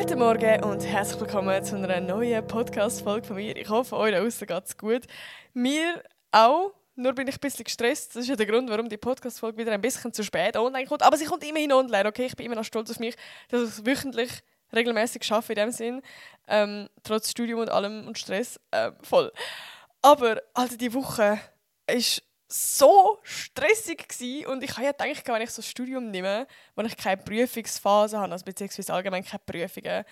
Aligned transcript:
Guten 0.00 0.18
Morgen 0.18 0.64
und 0.64 0.80
herzlich 0.80 1.20
willkommen 1.20 1.62
zu 1.62 1.76
einer 1.76 2.00
neuen 2.00 2.46
Podcast-Folge 2.46 3.26
von 3.26 3.36
mir. 3.36 3.54
Ich 3.54 3.68
hoffe, 3.68 3.94
euch 3.98 4.16
außen 4.16 4.46
geht 4.46 4.64
es 4.64 4.78
gut. 4.78 5.02
Mir 5.52 6.02
auch, 6.32 6.72
nur 6.96 7.12
bin 7.12 7.28
ich 7.28 7.34
ein 7.34 7.40
bisschen 7.40 7.64
gestresst. 7.64 8.16
Das 8.16 8.22
ist 8.22 8.28
ja 8.28 8.34
der 8.34 8.46
Grund, 8.46 8.70
warum 8.70 8.88
die 8.88 8.96
Podcast-Folge 8.96 9.58
wieder 9.58 9.72
ein 9.72 9.80
bisschen 9.82 10.10
zu 10.14 10.24
spät 10.24 10.56
online 10.56 10.86
kommt. 10.86 11.02
Aber 11.02 11.18
sie 11.18 11.26
kommt 11.26 11.46
immerhin 11.46 11.70
online, 11.74 12.08
okay? 12.08 12.24
Ich 12.24 12.34
bin 12.34 12.46
immer 12.46 12.54
noch 12.54 12.64
stolz 12.64 12.90
auf 12.90 12.98
mich, 12.98 13.14
dass 13.50 13.60
ich 13.60 13.68
es 13.68 13.84
wöchentlich 13.84 14.30
regelmäßig 14.72 15.22
schaffe 15.22 15.52
in 15.52 15.58
dem 15.58 15.70
Sinn. 15.70 16.00
Ähm, 16.48 16.88
trotz 17.02 17.30
Studium 17.30 17.60
und 17.60 17.68
allem 17.68 18.08
und 18.08 18.18
Stress. 18.18 18.58
Äh, 18.70 18.92
voll. 19.02 19.30
Aber, 20.00 20.40
also 20.54 20.78
die 20.78 20.94
Woche 20.94 21.38
ist 21.86 22.22
so 22.52 23.18
stressig 23.22 24.08
gewesen. 24.08 24.46
und 24.46 24.62
ich 24.62 24.72
habe 24.72 24.84
ja 24.84 24.92
gedacht, 24.92 25.28
wenn 25.28 25.42
ich 25.42 25.50
so 25.50 25.60
ein 25.60 25.64
Studium 25.64 26.10
nehme, 26.10 26.46
wo 26.74 26.82
ich 26.82 26.96
keine 26.96 27.22
Prüfungsphase 27.22 28.18
habe, 28.18 28.32
also 28.32 28.44
beziehungsweise 28.44 28.92
allgemein 28.92 29.24
keine 29.24 29.42
Prüfungen, 29.46 30.04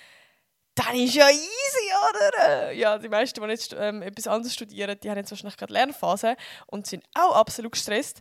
dann 0.75 0.95
ist 0.95 1.15
ja 1.15 1.29
easy, 1.29 1.93
oder? 2.11 2.73
Ja, 2.73 2.99
die 2.99 3.09
meisten, 3.09 3.43
die 3.43 3.49
jetzt 3.49 3.75
ähm, 3.77 4.03
etwas 4.03 4.29
anderes 4.29 4.55
studieren, 4.55 4.97
die 5.03 5.11
haben 5.11 5.19
jetzt 5.19 5.31
wahrscheinlich 5.31 5.57
gerade 5.57 5.73
Lernphase 5.73 6.37
und 6.67 6.87
sind 6.87 7.05
auch 7.15 7.35
absolut 7.35 7.73
gestresst. 7.73 8.21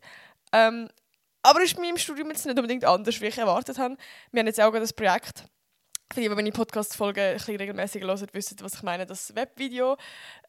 Ähm, 0.52 0.90
aber 1.44 1.62
ist 1.62 1.78
meinem 1.78 1.98
Studium 1.98 2.30
jetzt 2.30 2.45
nicht 2.45 2.58
unbedingt 2.58 2.84
anders, 2.84 3.22
wie 3.22 3.28
ich 3.28 3.38
erwartet 3.38 3.78
habe. 3.78 3.95
Wir 4.31 4.40
haben 4.40 4.48
jetzt 4.48 4.59
auch 4.59 4.72
gerade 4.72 4.81
das 4.81 4.94
Projekt 4.94 5.45
die, 6.16 6.22
die 6.22 6.30
meine 6.30 6.52
Podcast-Folgen 6.52 7.38
regelmäßig 7.38 8.04
hören, 8.04 8.28
wissen, 8.32 8.58
was 8.62 8.76
ich 8.76 8.84
meine, 8.84 9.06
das 9.06 9.36
Webvideo. 9.36 9.98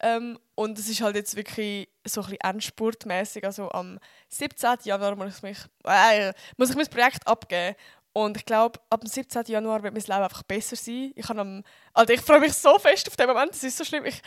Ähm, 0.01 0.39
und 0.55 0.79
es 0.79 0.89
ist 0.89 1.01
halt 1.01 1.17
jetzt 1.17 1.37
wirklich 1.37 1.89
so 2.05 2.21
ein 2.21 2.27
bisschen 2.27 2.41
endspurtmäßig. 2.41 3.45
Also 3.45 3.71
am 3.71 3.99
17. 4.29 4.79
Januar 4.85 5.17
muss 5.17 5.37
ich, 5.37 5.43
mich, 5.43 5.59
äh, 5.85 6.33
muss 6.57 6.71
ich 6.71 6.77
mein 6.77 6.87
Projekt 6.87 7.27
abgeben. 7.27 7.77
Und 8.13 8.37
ich 8.37 8.45
glaube, 8.45 8.81
ab 8.91 9.01
dem 9.01 9.09
17. 9.09 9.45
Januar 9.47 9.83
wird 9.83 9.95
mein 9.95 10.03
Leben 10.03 10.25
einfach 10.25 10.43
besser 10.43 10.75
sein. 10.77 11.13
Ich, 11.15 11.29
also 11.29 12.13
ich 12.13 12.21
freue 12.21 12.41
mich 12.41 12.53
so 12.55 12.79
fest 12.79 13.07
auf 13.09 13.17
den 13.17 13.29
Moment, 13.29 13.53
das 13.53 13.63
ist 13.63 13.77
so 13.77 13.85
schlimm. 13.85 14.05
Ich, 14.07 14.23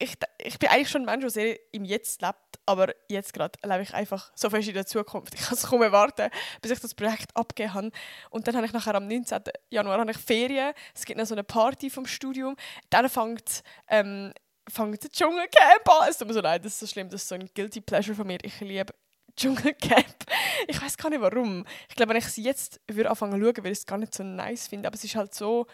ich, 0.00 0.14
ich 0.38 0.58
bin 0.58 0.70
eigentlich 0.70 0.88
schon 0.88 1.02
ein 1.02 1.04
Mensch, 1.04 1.20
der 1.20 1.30
sehr 1.30 1.58
im 1.72 1.84
Jetzt 1.84 2.22
lebt, 2.22 2.58
aber 2.64 2.94
jetzt 3.08 3.34
gerade 3.34 3.58
lebe 3.62 3.82
ich 3.82 3.92
einfach 3.92 4.32
so 4.34 4.48
fest 4.48 4.66
in 4.66 4.74
der 4.74 4.86
Zukunft. 4.86 5.34
Ich 5.34 5.42
kann 5.42 5.54
es 5.54 5.66
kaum 5.66 5.82
erwarten, 5.82 6.30
bis 6.62 6.70
ich 6.70 6.80
das 6.80 6.94
Projekt 6.94 7.36
abgegeben 7.36 7.74
habe. 7.74 7.90
Und 8.30 8.48
dann 8.48 8.56
habe 8.56 8.64
ich 8.64 8.72
nachher 8.72 8.94
am 8.94 9.06
19. 9.06 9.42
Januar 9.68 10.00
habe 10.00 10.10
ich 10.10 10.16
Ferien. 10.16 10.72
Es 10.94 11.04
gibt 11.04 11.18
noch 11.18 11.26
so 11.26 11.34
eine 11.34 11.44
Party 11.44 11.90
vom 11.90 12.06
Studium. 12.06 12.56
Dann 12.88 13.10
fängt, 13.10 13.62
ähm, 13.88 14.32
fängt 14.68 15.02
der 15.02 15.10
Dschungelcamp 15.10 15.88
an. 15.88 16.08
Es 16.08 16.16
tut 16.16 16.28
mir 16.28 16.34
so 16.34 16.40
leid, 16.40 16.64
das 16.64 16.72
ist 16.72 16.80
so 16.80 16.86
schlimm. 16.86 17.10
Das 17.10 17.20
ist 17.20 17.28
so 17.28 17.34
ein 17.34 17.50
Guilty 17.54 17.82
Pleasure 17.82 18.16
von 18.16 18.26
mir. 18.26 18.38
Ich 18.42 18.58
liebe 18.60 18.94
Dschungelcamp. 19.36 20.06
Ich 20.66 20.80
weiß 20.80 20.96
gar 20.98 21.08
nicht 21.10 21.22
warum. 21.22 21.64
Ich 21.88 21.96
glaube, 21.96 22.10
wenn 22.10 22.18
ich 22.18 22.26
es 22.26 22.36
jetzt 22.36 22.80
würde 22.86 23.10
anfangen 23.10 23.32
zu 23.32 23.38
schauen, 23.38 23.56
würde 23.56 23.70
ich 23.70 23.78
es 23.78 23.86
gar 23.86 23.98
nicht 23.98 24.14
so 24.14 24.22
nice 24.22 24.68
finden. 24.68 24.86
Aber 24.86 24.94
es 24.94 25.04
ist 25.04 25.16
halt 25.16 25.34
so, 25.34 25.66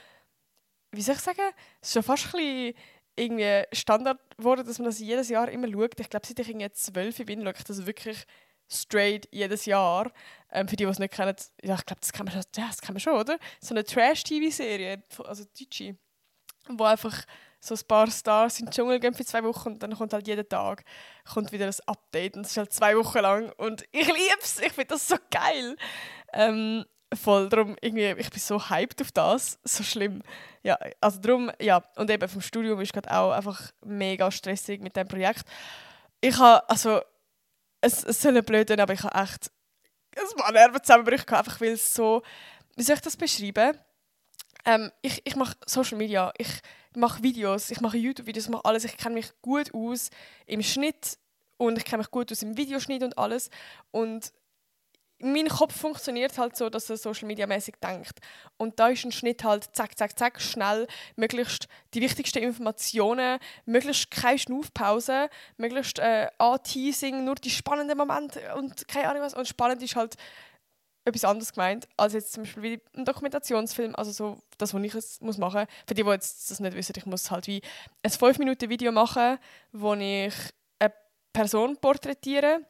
wie 0.92 1.02
soll 1.02 1.16
ich 1.16 1.20
sagen, 1.20 1.40
es 1.80 1.88
ist 1.88 1.94
schon 1.94 2.02
fast 2.02 2.26
ein 2.26 2.30
bisschen 2.32 2.74
irgendwie 3.16 3.64
Standard 3.72 4.18
geworden, 4.36 4.66
dass 4.66 4.78
man 4.78 4.86
das 4.86 4.98
jedes 4.98 5.28
Jahr 5.28 5.48
immer 5.48 5.68
schaut. 5.70 5.98
Ich 5.98 6.10
glaube, 6.10 6.26
seit 6.26 6.38
ich 6.38 6.48
irgendwie 6.48 6.70
zwölf 6.72 7.16
bin, 7.24 7.42
schaue 7.42 7.54
ich 7.56 7.64
das 7.64 7.86
wirklich 7.86 8.24
straight 8.68 9.28
jedes 9.32 9.64
Jahr. 9.66 10.10
Ähm, 10.52 10.68
für 10.68 10.76
die, 10.76 10.84
die 10.84 10.90
es 10.90 10.98
nicht 10.98 11.14
kennen, 11.14 11.34
ja, 11.62 11.74
ich 11.74 11.86
glaube, 11.86 12.00
das 12.00 12.12
kann 12.12 12.26
man 12.26 12.32
schon, 12.34 12.42
ja, 12.56 12.66
das 12.68 12.80
kann 12.80 12.94
man 12.94 13.00
schon, 13.00 13.14
oder? 13.14 13.38
So 13.60 13.74
eine 13.74 13.84
Trash-TV-Serie, 13.84 15.02
also 15.24 15.44
Deutsche, 15.58 15.96
wo 16.68 16.84
einfach 16.84 17.24
so 17.60 17.74
ein 17.74 17.80
paar 17.88 18.10
Stars 18.10 18.60
in 18.60 18.66
den 18.66 18.72
Dschungel 18.72 19.00
gehen 19.00 19.14
für 19.14 19.24
zwei 19.24 19.42
Wochen 19.42 19.70
und 19.70 19.82
dann 19.82 19.94
kommt 19.94 20.12
halt 20.12 20.26
jeden 20.26 20.48
Tag 20.48 20.84
kommt 21.24 21.52
wieder 21.52 21.66
ein 21.66 21.74
Update 21.86 22.36
und 22.36 22.42
es 22.46 22.52
ist 22.52 22.56
halt 22.56 22.72
zwei 22.72 22.96
Wochen 22.96 23.18
lang 23.18 23.52
und 23.56 23.84
ich 23.92 24.06
liebe 24.06 24.38
es, 24.40 24.60
ich 24.60 24.72
finde 24.72 24.88
das 24.88 25.08
so 25.08 25.16
geil. 25.30 25.76
Ähm, 26.32 26.84
voll, 27.14 27.48
darum 27.48 27.76
irgendwie, 27.80 28.10
ich 28.20 28.30
bin 28.30 28.40
so 28.40 28.70
hyped 28.70 29.00
auf 29.00 29.12
das, 29.12 29.58
so 29.64 29.82
schlimm. 29.82 30.22
Ja, 30.62 30.78
also 31.00 31.20
darum, 31.20 31.50
ja, 31.60 31.82
und 31.96 32.10
eben 32.10 32.28
vom 32.28 32.40
Studium 32.40 32.80
ist 32.80 32.92
gerade 32.92 33.10
auch 33.10 33.32
einfach 33.32 33.70
mega 33.84 34.30
stressig 34.30 34.80
mit 34.80 34.96
dem 34.96 35.06
Projekt. 35.06 35.44
Ich 36.20 36.36
habe, 36.38 36.68
also, 36.68 37.00
es, 37.80 38.02
es 38.04 38.20
soll 38.20 38.42
blöd 38.42 38.68
sein, 38.68 38.80
aber 38.80 38.92
ich 38.92 39.02
habe 39.02 39.14
echt 39.22 39.50
ein 40.16 40.36
paar 40.36 40.52
Nerven 40.52 40.82
zusammenbruch 40.82 41.26
einfach, 41.32 41.60
weil 41.60 41.76
so, 41.76 42.22
wie 42.74 42.82
soll 42.82 42.96
ich 42.96 43.02
das 43.02 43.16
beschreiben? 43.16 43.78
Ähm, 44.64 44.90
ich, 45.02 45.22
ich 45.24 45.36
mache 45.36 45.56
Social 45.66 45.98
Media, 45.98 46.32
ich 46.38 46.60
mache 46.94 47.22
Videos, 47.22 47.70
ich 47.70 47.80
mache 47.80 47.98
YouTube-Videos, 47.98 48.46
ich 48.46 48.50
mache 48.50 48.64
alles, 48.64 48.84
ich 48.84 48.96
kenne 48.96 49.14
mich 49.14 49.30
gut 49.42 49.72
aus 49.72 50.10
im 50.46 50.62
Schnitt 50.62 51.18
und 51.58 51.78
ich 51.78 51.84
kenne 51.84 51.98
mich 51.98 52.10
gut 52.10 52.32
aus 52.32 52.42
im 52.42 52.56
Videoschnitt 52.56 53.02
und 53.02 53.16
alles 53.16 53.50
und 53.90 54.32
mein 55.18 55.48
Kopf 55.48 55.74
funktioniert 55.74 56.36
halt 56.36 56.56
so, 56.56 56.68
dass 56.68 56.90
er 56.90 56.96
Social 56.96 57.26
Media 57.26 57.46
mäßig 57.46 57.76
denkt. 57.82 58.18
Und 58.58 58.78
da 58.78 58.88
ist 58.88 59.04
ein 59.04 59.12
Schnitt 59.12 59.44
halt 59.44 59.74
zack, 59.74 59.96
zack, 59.96 60.18
zack, 60.18 60.40
schnell, 60.40 60.86
möglichst 61.16 61.68
die 61.94 62.00
wichtigsten 62.00 62.42
Informationen, 62.42 63.38
möglichst 63.64 64.10
keine 64.10 64.38
Schnaufpause, 64.38 65.28
möglichst 65.56 65.98
äh, 65.98 66.28
Anteasing, 66.38 67.24
nur 67.24 67.36
die 67.36 67.50
spannenden 67.50 67.96
Momente 67.96 68.54
und 68.56 68.86
keine 68.88 69.08
Ahnung 69.08 69.22
was. 69.22 69.34
Und 69.34 69.48
spannend 69.48 69.82
ist 69.82 69.96
halt 69.96 70.16
etwas 71.06 71.24
anderes 71.24 71.52
gemeint, 71.52 71.88
als 71.96 72.12
jetzt 72.12 72.32
zum 72.32 72.42
Beispiel 72.42 72.62
wie 72.62 72.80
ein 72.98 73.04
Dokumentationsfilm, 73.04 73.94
also 73.94 74.10
so 74.10 74.38
das, 74.58 74.74
was 74.74 74.82
ich 74.82 74.92
jetzt 74.92 75.22
muss 75.22 75.38
machen 75.38 75.60
muss. 75.60 75.68
Für 75.86 75.94
die, 75.94 76.02
die 76.02 76.10
jetzt 76.10 76.50
das 76.50 76.60
nicht 76.60 76.76
wissen, 76.76 76.94
ich 76.96 77.06
muss 77.06 77.30
halt 77.30 77.46
wie 77.46 77.62
ein 78.02 78.10
5-Minuten-Video 78.10 78.90
machen, 78.90 79.38
wo 79.72 79.94
ich 79.94 80.34
eine 80.80 80.92
Person 81.32 81.76
porträtiere 81.76 82.66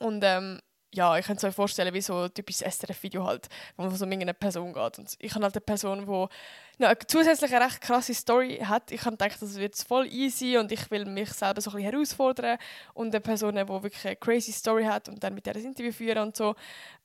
und 0.00 0.22
ähm, 0.24 0.60
ja, 0.94 1.16
ich 1.16 1.26
könnte 1.26 1.46
mir 1.46 1.52
vorstellen, 1.52 1.94
wie 1.94 2.02
so 2.02 2.24
ein 2.24 2.34
typisches 2.34 2.60
SRF-Video 2.60 3.24
halt, 3.24 3.48
wo 3.76 3.86
es 3.86 4.02
um 4.02 4.10
irgendeine 4.10 4.34
Person 4.34 4.74
geht. 4.74 4.98
Und 4.98 5.16
ich 5.18 5.34
habe 5.34 5.44
halt 5.44 5.54
eine 5.54 5.60
Person, 5.62 6.06
die 6.06 6.84
eine 6.84 6.98
zusätzlich 7.06 7.54
eine 7.54 7.64
recht 7.64 7.80
krasse 7.80 8.14
Story 8.14 8.58
hat. 8.58 8.92
Ich 8.92 9.00
habe 9.04 9.16
gedacht, 9.16 9.40
das 9.40 9.56
wird 9.56 9.76
voll 9.76 10.06
easy 10.06 10.58
und 10.58 10.70
ich 10.70 10.90
will 10.90 11.06
mich 11.06 11.32
selber 11.32 11.60
so 11.62 11.70
ein 11.70 11.76
bisschen 11.76 11.92
herausfordern. 11.92 12.58
Und 12.92 13.14
eine 13.14 13.20
Person, 13.20 13.54
die 13.56 13.66
wirklich 13.66 14.06
eine 14.06 14.16
crazy 14.16 14.52
Story 14.52 14.84
hat 14.84 15.08
und 15.08 15.22
dann 15.24 15.34
mit 15.34 15.46
der 15.46 15.56
ein 15.56 15.64
Interview 15.64 15.92
führen 15.92 16.18
und 16.18 16.36
so. 16.36 16.54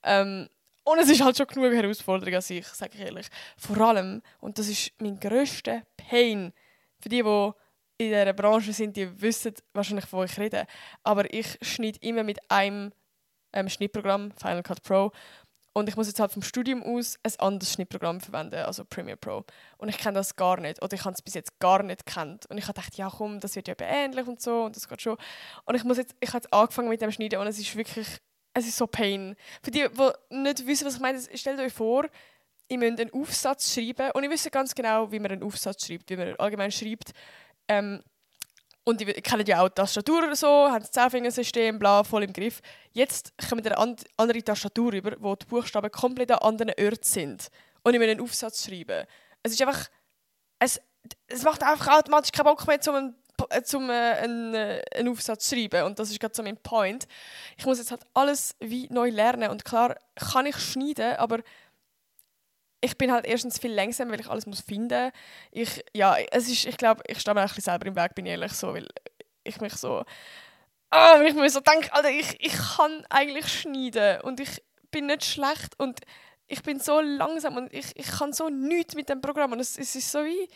Ähm, 0.02 0.48
und 0.84 0.98
es 0.98 1.08
ist 1.08 1.22
halt 1.22 1.36
schon 1.36 1.46
genug 1.46 1.72
Herausforderung 1.72 2.34
an 2.34 2.40
sich, 2.42 2.66
sage 2.66 2.92
ich 2.94 3.00
ehrlich. 3.00 3.28
Vor 3.56 3.78
allem, 3.78 4.22
und 4.40 4.58
das 4.58 4.68
ist 4.68 4.92
mein 4.98 5.18
grösster 5.18 5.82
Pain, 5.96 6.52
für 7.00 7.08
die, 7.08 7.22
die 7.22 7.50
in 7.98 8.08
dieser 8.08 8.32
Branche 8.32 8.72
sind, 8.72 8.96
die 8.96 9.20
wissen 9.20 9.54
wahrscheinlich, 9.72 10.06
wo 10.10 10.24
ich 10.24 10.38
rede. 10.38 10.66
Aber 11.02 11.32
ich 11.32 11.58
schneide 11.62 11.98
immer 12.00 12.22
mit 12.22 12.38
einem 12.50 12.92
ähm, 13.52 13.68
Schnittprogramm, 13.68 14.32
Final 14.32 14.62
Cut 14.62 14.82
Pro. 14.82 15.12
Und 15.72 15.88
ich 15.88 15.96
muss 15.96 16.08
jetzt 16.08 16.18
halt 16.18 16.32
vom 16.32 16.42
Studium 16.42 16.82
aus 16.82 17.18
ein 17.22 17.32
anderes 17.38 17.72
Schnittprogramm 17.72 18.20
verwenden, 18.20 18.56
also 18.56 18.84
Premiere 18.84 19.16
Pro. 19.16 19.44
Und 19.76 19.88
ich 19.88 19.98
kenne 19.98 20.14
das 20.14 20.34
gar 20.34 20.60
nicht. 20.60 20.82
Oder 20.82 20.94
ich 20.94 21.04
habe 21.04 21.14
es 21.14 21.22
bis 21.22 21.34
jetzt 21.34 21.58
gar 21.60 21.82
nicht 21.84 22.04
kennt. 22.04 22.46
Und 22.46 22.58
ich 22.58 22.64
habe 22.66 22.74
gedacht, 22.74 22.96
ja 22.96 23.08
komm, 23.08 23.38
das 23.38 23.54
wird 23.54 23.68
ja 23.68 23.74
ähnlich 23.78 24.26
und 24.26 24.40
so 24.40 24.64
und 24.64 24.74
das 24.74 24.88
geht 24.88 25.02
schon. 25.02 25.16
Und 25.66 25.74
ich 25.76 25.84
muss 25.84 25.98
jetzt, 25.98 26.16
ich 26.18 26.30
habe 26.30 26.38
jetzt 26.38 26.52
angefangen 26.52 26.88
mit 26.88 27.00
dem 27.00 27.12
Schneiden 27.12 27.38
und 27.38 27.46
es 27.46 27.58
ist 27.58 27.76
wirklich, 27.76 28.08
es 28.54 28.66
ist 28.66 28.76
so 28.76 28.88
Pain. 28.88 29.36
Für 29.62 29.70
die, 29.70 29.86
die 29.88 30.36
nicht 30.36 30.66
wissen, 30.66 30.86
was 30.86 30.94
ich 30.94 31.00
meine, 31.00 31.20
stellt 31.34 31.60
euch 31.60 31.72
vor, 31.72 32.06
ihr 32.68 32.78
müsst 32.78 33.00
einen 33.00 33.12
Aufsatz 33.12 33.72
schreiben 33.72 34.10
und 34.12 34.24
ich 34.24 34.30
weiß 34.30 34.50
ganz 34.50 34.74
genau, 34.74 35.12
wie 35.12 35.20
man 35.20 35.30
einen 35.30 35.42
Aufsatz 35.44 35.86
schreibt, 35.86 36.10
wie 36.10 36.16
man 36.16 36.34
allgemein 36.36 36.72
schreibt. 36.72 37.12
Ähm, 37.68 38.02
und 38.88 39.02
die 39.02 39.04
kennen 39.04 39.44
ja 39.44 39.60
auch 39.60 39.68
die 39.68 39.74
Tastatur 39.74 40.34
so, 40.34 40.46
haben 40.46 40.80
das 40.80 40.90
Zehnfingersystem, 40.90 41.78
bla, 41.78 42.02
voll 42.04 42.22
im 42.22 42.32
Griff. 42.32 42.62
Jetzt 42.92 43.34
wir 43.38 43.78
eine 43.78 43.96
andere 44.16 44.42
Tastatur 44.42 44.94
über, 44.94 45.14
wo 45.18 45.36
die 45.36 45.44
Buchstaben 45.44 45.90
komplett 45.90 46.32
an 46.32 46.38
anderen 46.38 46.72
Orten 46.80 47.02
sind. 47.02 47.48
Und 47.82 47.92
ich 47.92 48.00
will 48.00 48.08
einen 48.08 48.22
Aufsatz 48.22 48.64
schreiben. 48.64 49.06
Es 49.42 49.52
ist 49.52 49.60
einfach... 49.60 49.88
Es, 50.58 50.80
es 51.26 51.42
macht 51.42 51.62
einfach 51.62 51.98
automatisch 51.98 52.32
keinen 52.32 52.46
Bock 52.46 52.66
mehr, 52.66 52.80
um 52.88 52.94
einen, 52.94 53.64
zum, 53.64 53.90
äh, 53.90 53.92
einen, 53.92 54.54
äh, 54.54 54.82
einen 54.94 55.10
Aufsatz 55.10 55.50
zu 55.50 55.54
schreiben. 55.54 55.84
Und 55.84 55.98
das 55.98 56.10
ist 56.10 56.18
gerade 56.18 56.34
so 56.34 56.42
mein 56.42 56.56
Point. 56.56 57.06
Ich 57.58 57.66
muss 57.66 57.78
jetzt 57.78 57.90
halt 57.90 58.06
alles 58.14 58.56
wie 58.58 58.88
neu 58.90 59.10
lernen. 59.10 59.50
Und 59.50 59.66
klar 59.66 59.96
kann 60.16 60.46
ich 60.46 60.56
schneiden, 60.56 61.16
aber 61.16 61.40
ich 62.80 62.96
bin 62.96 63.12
halt 63.12 63.26
erstens 63.26 63.58
viel 63.58 63.72
langsamer, 63.72 64.12
weil 64.12 64.20
ich 64.20 64.30
alles 64.30 64.46
muss 64.46 64.60
finden. 64.60 65.10
Ich 65.50 65.84
ja, 65.94 66.16
es 66.30 66.48
ist, 66.48 66.66
ich 66.66 66.76
glaube, 66.76 67.02
ich 67.06 67.20
stehe 67.20 67.34
mir 67.34 67.40
ein 67.40 67.48
bisschen 67.48 67.64
selber 67.64 67.86
im 67.86 67.96
Weg, 67.96 68.14
bin 68.14 68.26
ich 68.26 68.32
ehrlich 68.32 68.52
so, 68.52 68.74
weil 68.74 68.88
ich 69.44 69.60
mich 69.60 69.74
so, 69.74 70.04
ah, 70.90 71.20
ich 71.22 71.34
mir 71.34 71.50
so 71.50 71.60
denke, 71.60 71.92
Alter, 71.92 72.10
ich, 72.10 72.36
ich 72.40 72.52
kann 72.76 73.04
eigentlich 73.10 73.48
schneiden 73.48 74.20
und 74.22 74.40
ich 74.40 74.62
bin 74.90 75.06
nicht 75.06 75.24
schlecht 75.24 75.78
und 75.78 76.00
ich 76.46 76.62
bin 76.62 76.80
so 76.80 77.00
langsam 77.00 77.56
und 77.56 77.72
ich, 77.72 77.92
ich 77.94 78.06
kann 78.06 78.32
so 78.32 78.48
nichts 78.48 78.94
mit 78.94 79.08
dem 79.08 79.20
Programm 79.20 79.52
und 79.52 79.60
es, 79.60 79.76
es 79.78 79.94
ist 79.94 80.10
so 80.10 80.24
wie, 80.24 80.48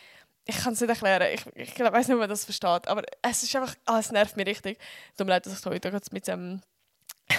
ich 0.47 0.57
kann 0.59 0.73
es 0.73 0.81
nicht 0.81 0.91
erklären, 0.91 1.29
ich, 1.33 1.45
ich 1.55 1.79
weiß 1.79 2.09
nicht, 2.09 2.15
ob 2.15 2.21
man 2.21 2.29
das 2.29 2.45
versteht, 2.45 2.89
aber 2.89 3.03
es 3.21 3.43
ist 3.43 3.55
einfach, 3.55 3.75
ah, 3.85 3.99
es 3.99 4.11
nervt 4.11 4.37
mich 4.37 4.47
richtig. 4.47 4.79
Tut 5.17 5.27
mir 5.27 5.35
leid, 5.35 5.47
dass 5.47 5.59
ich 5.59 5.67
heute 5.67 5.93
mit 6.13 6.27
dem 6.27 6.61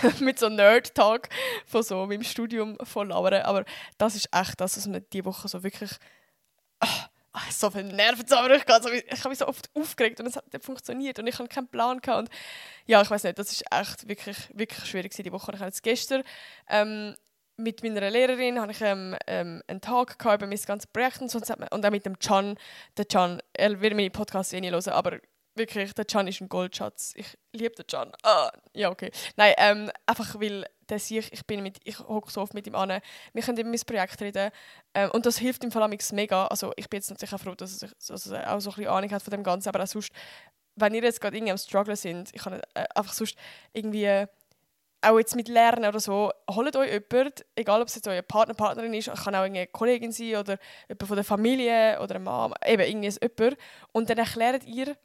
mit 0.19 0.39
so 0.39 0.49
Nerd-Talk 0.49 1.29
von 1.65 1.83
so 1.83 2.05
meinem 2.05 2.23
Studium 2.23 2.77
von 2.83 3.09
labern. 3.09 3.43
Aber 3.43 3.65
das 3.97 4.15
ist 4.15 4.29
echt 4.31 4.59
das, 4.59 4.77
was 4.77 4.87
mir 4.87 5.01
diese 5.01 5.25
Woche 5.25 5.47
so 5.47 5.63
wirklich 5.63 5.91
ach, 6.79 7.09
so 7.51 7.69
viel 7.69 7.83
Nerven 7.83 8.25
zusammenbruch 8.25 8.65
gehabt. 8.65 8.85
Ich 8.85 9.19
habe 9.19 9.29
mich 9.29 9.39
so 9.39 9.47
oft 9.47 9.69
aufgeregt 9.73 10.19
und 10.19 10.27
es 10.27 10.35
hat 10.35 10.51
nicht 10.51 10.63
funktioniert 10.63 11.19
und 11.19 11.27
ich 11.27 11.37
habe 11.39 11.49
keinen 11.49 11.67
Plan 11.67 11.99
gehabt. 11.99 12.19
Und 12.19 12.29
ja, 12.85 13.01
ich 13.01 13.09
weiß 13.09 13.23
nicht, 13.23 13.37
das 13.37 13.51
ist 13.51 13.63
echt 13.71 14.07
wirklich, 14.07 14.37
wirklich 14.53 14.85
schwierig 14.85 15.13
diese 15.13 15.31
Woche. 15.31 15.51
Ich 15.53 15.59
habe 15.59 15.67
jetzt 15.67 15.83
gestern 15.83 16.23
ähm, 16.69 17.15
mit 17.57 17.83
meiner 17.83 18.09
Lehrerin 18.09 18.59
hatte 18.59 18.71
ich 18.71 18.81
ähm, 18.81 19.15
ähm, 19.27 19.61
einen 19.67 19.81
Tag 19.81 20.17
gehabt 20.17 20.41
über 20.41 20.47
mein 20.47 20.59
ganzes 20.65 20.87
Projekt 20.87 21.21
und, 21.21 21.29
so, 21.29 21.39
und 21.39 21.85
auch 21.85 21.91
mit 21.91 22.05
dem 22.05 22.17
Can. 22.17 22.57
Der 22.97 23.05
Can, 23.05 23.41
er 23.53 23.79
wird 23.81 23.95
meine 23.95 24.09
Podcasts 24.09 24.53
eh 24.53 24.61
nicht 24.61 24.71
hören, 24.71 24.89
aber 24.89 25.19
wirklich, 25.55 25.94
der 25.94 26.05
Can 26.05 26.27
ist 26.27 26.41
ein 26.41 26.50
Goldschatz. 26.50 27.13
Ich 27.15 27.38
liebe 27.51 27.75
den 27.75 27.88
Can. 27.88 28.11
Ah, 28.23 28.51
ja, 28.73 28.89
okay. 28.89 29.11
Nein, 29.35 29.53
ähm, 29.57 29.91
einfach 30.05 30.39
weil 30.39 30.65
der 30.89 31.00
sich, 31.00 31.31
ich 31.31 31.45
bin 31.45 31.63
mit, 31.63 31.77
ich 31.83 32.00
hocke 32.00 32.31
so 32.31 32.41
oft 32.41 32.53
mit 32.53 32.67
ihm 32.67 32.75
an. 32.75 33.01
Wir 33.33 33.44
können 33.44 33.57
über 33.57 33.69
mein 33.69 33.79
Projekt 33.85 34.21
reden. 34.21 34.51
Ähm, 34.94 35.11
und 35.11 35.25
das 35.25 35.38
hilft 35.38 35.63
im 35.63 35.71
Fall 35.71 35.89
mega. 36.11 36.47
Also 36.47 36.73
ich 36.75 36.89
bin 36.89 37.00
jetzt 37.00 37.09
natürlich 37.09 37.33
auch 37.33 37.39
froh, 37.39 37.55
dass 37.55 37.81
er, 37.81 37.89
dass 38.07 38.27
er 38.27 38.53
auch 38.53 38.59
so 38.59 38.71
ein 38.71 38.75
bisschen 38.75 38.91
Ahnung 38.91 39.11
hat 39.11 39.23
von 39.23 39.31
dem 39.31 39.44
Ganzen, 39.44 39.69
aber 39.69 39.83
auch 39.83 39.88
sonst, 39.88 40.11
wenn 40.75 40.94
ihr 40.94 41.03
jetzt 41.03 41.21
gerade 41.21 41.38
irgendwie 41.38 41.51
am 41.51 41.57
Struggle 41.57 41.95
sind, 41.95 42.29
ich 42.33 42.41
kann 42.41 42.59
äh, 42.73 42.85
einfach 42.95 43.13
sonst 43.13 43.38
irgendwie 43.73 44.27
auch 45.03 45.17
jetzt 45.17 45.35
mit 45.35 45.47
Lernen 45.50 45.85
oder 45.85 46.00
so, 46.00 46.31
holt 46.50 46.75
euch 46.75 46.91
jemanden, 46.91 47.44
egal 47.55 47.81
ob 47.81 47.88
es 47.88 47.95
jetzt 47.95 48.07
euer 48.07 48.21
Partner, 48.21 48.53
Partnerin 48.53 48.94
ist, 48.94 49.11
kann 49.11 49.35
auch 49.35 49.41
eine 49.41 49.67
Kollegin 49.67 50.11
sein 50.11 50.35
oder 50.38 50.57
jemand 50.88 51.07
von 51.07 51.15
der 51.15 51.25
Familie 51.25 52.00
oder 52.01 52.15
eine 52.15 52.23
Mama, 52.23 52.55
eben 52.65 52.83
irgendwie 52.83 53.09
jemand. 53.09 53.57
Und 53.91 54.09
dann 54.09 54.17
erklärt 54.17 54.65
ihr, 54.65 54.95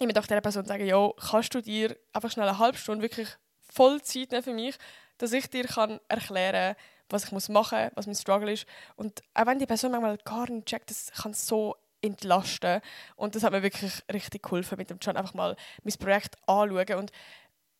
ich 0.00 0.06
möchte 0.06 0.20
auch 0.20 0.26
dieser 0.26 0.40
Person 0.40 0.64
sagen, 0.64 0.86
ja, 0.86 1.10
kannst 1.30 1.54
du 1.54 1.60
dir 1.60 1.96
einfach 2.12 2.30
schnell 2.30 2.48
eine 2.48 2.58
halbe 2.58 2.78
Stunde 2.78 3.02
wirklich 3.02 3.28
voll 3.60 4.00
Zeit 4.02 4.32
nehmen 4.32 4.42
für 4.42 4.54
mich, 4.54 4.76
dass 5.18 5.32
ich 5.32 5.48
dir 5.50 5.64
kann 5.64 6.00
erklären 6.08 6.74
kann, 6.74 6.84
was 7.10 7.24
ich 7.24 7.32
machen 7.48 7.84
muss, 7.84 7.92
was 7.94 8.06
mein 8.06 8.14
Struggle 8.14 8.52
ist. 8.52 8.66
Und 8.96 9.22
auch 9.34 9.46
wenn 9.46 9.58
die 9.58 9.66
Person 9.66 9.92
manchmal 9.92 10.16
gar 10.18 10.48
nicht 10.50 10.66
checkt, 10.66 10.90
das 10.90 11.12
kann 11.12 11.34
so 11.34 11.76
entlasten. 12.02 12.80
Und 13.16 13.34
das 13.34 13.42
hat 13.42 13.52
mir 13.52 13.62
wirklich 13.62 14.02
richtig 14.12 14.42
geholfen, 14.42 14.78
mit 14.78 14.90
dem 14.90 14.98
John 15.00 15.16
einfach 15.16 15.34
mal 15.34 15.56
mein 15.82 15.94
Projekt 15.98 16.36
anschauen. 16.46 16.98
Und 16.98 17.12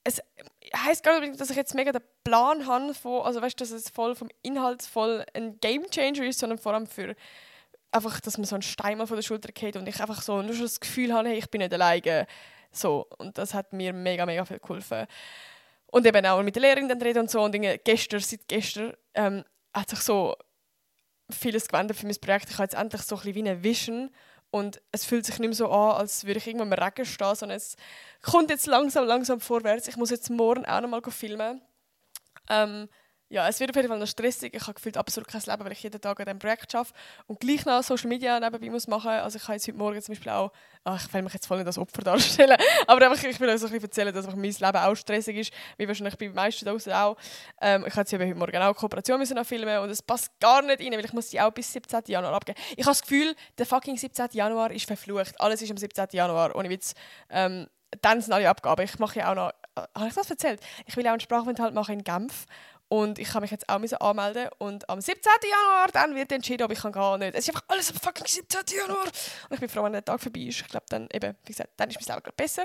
es 0.04 0.22
heisst 0.76 1.02
gar 1.02 1.20
nicht, 1.20 1.40
dass 1.40 1.50
ich 1.50 1.56
jetzt 1.56 1.74
mega 1.74 1.92
den 1.92 2.02
Plan 2.24 2.66
habe, 2.66 2.94
von, 2.94 3.22
also 3.22 3.40
weißt, 3.40 3.60
dass 3.60 3.70
es 3.70 3.90
voll 3.90 4.14
vom 4.14 4.28
Inhalt 4.42 4.82
voll 4.82 5.24
ein 5.34 5.58
Game 5.60 5.90
Changer 5.90 6.24
ist, 6.24 6.38
sondern 6.38 6.58
vor 6.58 6.74
allem 6.74 6.86
für 6.86 7.14
einfach, 7.92 8.20
dass 8.20 8.38
man 8.38 8.44
so 8.44 8.56
einen 8.56 8.62
Stein 8.62 8.98
mal 8.98 9.06
von 9.06 9.16
der 9.16 9.22
Schulter 9.22 9.52
geht 9.52 9.76
und 9.76 9.88
ich 9.88 10.00
einfach 10.00 10.22
so 10.22 10.42
nur 10.42 10.54
schon 10.54 10.62
das 10.62 10.80
Gefühl 10.80 11.12
habe, 11.12 11.28
hey, 11.28 11.38
ich 11.38 11.50
bin 11.50 11.60
nicht 11.60 11.72
alleine. 11.72 12.26
So, 12.72 13.06
und 13.18 13.36
das 13.36 13.54
hat 13.54 13.72
mir 13.72 13.92
mega, 13.92 14.26
mega 14.26 14.44
viel 14.44 14.58
geholfen. 14.58 15.06
Und 15.86 16.06
eben 16.06 16.24
auch 16.26 16.42
mit 16.42 16.54
der 16.54 16.62
Lehrerin 16.62 16.88
dann 16.88 17.02
reden 17.02 17.20
und 17.20 17.30
so. 17.30 17.42
Und 17.42 17.52
gestern, 17.84 18.20
seit 18.20 18.46
gestern 18.46 18.94
ähm, 19.14 19.44
hat 19.74 19.90
sich 19.90 20.00
so 20.00 20.36
vieles 21.30 21.68
gewendet 21.68 21.96
für 21.96 22.06
mein 22.06 22.16
Projekt. 22.20 22.50
Ich 22.50 22.54
habe 22.54 22.64
jetzt 22.64 22.74
endlich 22.74 23.02
so 23.02 23.16
ein 23.16 23.22
bisschen 23.22 23.34
wie 23.34 23.48
eine 23.48 23.62
Vision 23.62 24.10
und 24.50 24.80
es 24.92 25.04
fühlt 25.04 25.26
sich 25.26 25.38
nicht 25.38 25.48
mehr 25.48 25.56
so 25.56 25.70
an, 25.70 25.96
als 25.96 26.24
würde 26.24 26.38
ich 26.38 26.46
irgendwann 26.46 26.72
im 26.72 26.78
Regen 26.78 27.04
stehen, 27.04 27.34
sondern 27.34 27.56
es 27.56 27.76
kommt 28.22 28.50
jetzt 28.50 28.66
langsam, 28.66 29.06
langsam 29.06 29.40
vorwärts. 29.40 29.88
Ich 29.88 29.96
muss 29.96 30.10
jetzt 30.10 30.30
morgen 30.30 30.64
auch 30.64 30.80
noch 30.80 30.88
mal 30.88 31.02
filmen. 31.02 31.60
Ähm, 32.48 32.88
ja, 33.32 33.48
es 33.48 33.60
wird 33.60 33.70
auf 33.70 33.76
jeden 33.76 33.88
Fall 33.88 33.98
noch 33.98 34.08
stressig. 34.08 34.52
Ich 34.52 34.62
habe 34.62 34.74
gefühlt 34.74 34.96
absolut 34.96 35.28
kein 35.28 35.40
Leben, 35.40 35.64
weil 35.64 35.70
ich 35.70 35.82
jeden 35.84 36.00
Tag 36.00 36.18
an 36.18 36.26
diesem 36.26 36.40
Projekt 36.40 36.74
arbeite 36.74 36.92
und 37.28 37.38
gleich 37.38 37.64
noch 37.64 37.80
Social 37.84 38.08
Media 38.08 38.40
nebenbei 38.40 38.68
muss 38.70 38.88
machen. 38.88 39.08
Also 39.08 39.36
ich 39.36 39.44
habe 39.44 39.52
jetzt 39.54 39.68
heute 39.68 39.78
Morgen 39.78 40.02
zum 40.02 40.14
Beispiel 40.14 40.32
auch, 40.32 40.50
ach, 40.82 41.06
ich 41.06 41.14
will 41.14 41.22
mich 41.22 41.34
jetzt 41.34 41.46
voll 41.46 41.58
nicht 41.58 41.68
als 41.68 41.78
Opfer 41.78 42.02
darstellen, 42.02 42.56
aber 42.88 43.08
einfach, 43.08 43.22
ich 43.22 43.38
will 43.38 43.48
euch 43.48 43.60
so 43.60 43.66
ein 43.66 43.72
bisschen 43.72 43.84
erzählen, 43.84 44.12
dass 44.12 44.26
mein 44.26 44.42
Leben 44.42 44.76
auch 44.76 44.94
stressig 44.96 45.36
ist, 45.36 45.52
wie 45.78 45.86
wahrscheinlich 45.86 46.18
bei 46.18 46.26
den 46.26 46.34
meisten 46.34 46.64
draußen 46.64 46.92
auch. 46.92 47.16
Ähm, 47.60 47.84
ich 47.86 47.94
jetzt 47.94 48.12
heute 48.12 48.34
Morgen 48.34 48.56
auch 48.56 48.74
Kooperation 48.74 49.20
müssen 49.20 49.44
filmen 49.44 49.78
und 49.78 49.90
es 49.90 50.02
passt 50.02 50.32
gar 50.40 50.62
nicht 50.62 50.80
rein, 50.80 50.92
weil 50.92 51.04
ich 51.04 51.12
muss 51.12 51.28
die 51.30 51.40
auch 51.40 51.52
bis 51.52 51.72
17. 51.72 52.02
Januar 52.06 52.34
abgeben. 52.34 52.58
Ich 52.72 52.84
habe 52.84 52.90
das 52.90 53.02
Gefühl, 53.02 53.36
der 53.58 53.64
fucking 53.64 53.96
17. 53.96 54.30
Januar 54.32 54.72
ist 54.72 54.86
verflucht. 54.86 55.40
Alles 55.40 55.62
ist 55.62 55.70
am 55.70 55.76
17. 55.76 56.08
Januar, 56.12 56.56
ohne 56.56 56.68
Witz. 56.68 56.94
Ähm, 57.28 57.68
dann 58.02 58.20
sind 58.20 58.32
alle 58.32 58.48
Abgaben. 58.48 58.84
Ich 58.84 58.98
mache 58.98 59.20
ja 59.20 59.30
auch 59.30 59.34
noch, 59.36 59.50
äh, 59.76 59.86
habe 59.96 60.08
ich 60.08 60.14
das 60.14 60.28
erzählt? 60.30 60.60
Ich 60.86 60.96
will 60.96 61.06
auch 61.06 61.12
einen 61.12 61.20
Sprachaufenthalt 61.20 61.74
machen 61.74 61.94
in 61.94 62.04
Genf 62.04 62.46
und 62.90 63.20
ich 63.20 63.28
kann 63.28 63.40
mich 63.40 63.52
jetzt 63.52 63.68
auch 63.68 64.00
anmelden. 64.00 64.48
Und 64.58 64.90
am 64.90 65.00
17. 65.00 65.22
Januar 65.48 65.88
dann 65.92 66.16
wird 66.16 66.32
entschieden, 66.32 66.64
ob 66.64 66.72
ich 66.72 66.80
kann 66.80 66.90
gehen 66.90 67.00
oder 67.00 67.18
nicht. 67.18 67.34
Es 67.36 67.46
ist 67.46 67.50
einfach 67.50 67.62
alles 67.68 67.92
am 67.92 67.96
fucking 67.98 68.26
17. 68.26 68.60
Januar. 68.76 69.04
Und 69.04 69.54
ich 69.54 69.60
bin 69.60 69.68
froh, 69.68 69.84
wenn 69.84 69.92
der 69.92 70.04
Tag 70.04 70.20
vorbei 70.20 70.40
ist. 70.40 70.60
Ich 70.60 70.66
glaube, 70.66 70.86
dann 70.88 71.08
eben, 71.12 71.36
wie 71.44 71.52
gesagt, 71.52 71.70
dann 71.76 71.88
ist 71.88 72.04
mein 72.04 72.16
Leben 72.16 72.32
besser. 72.36 72.64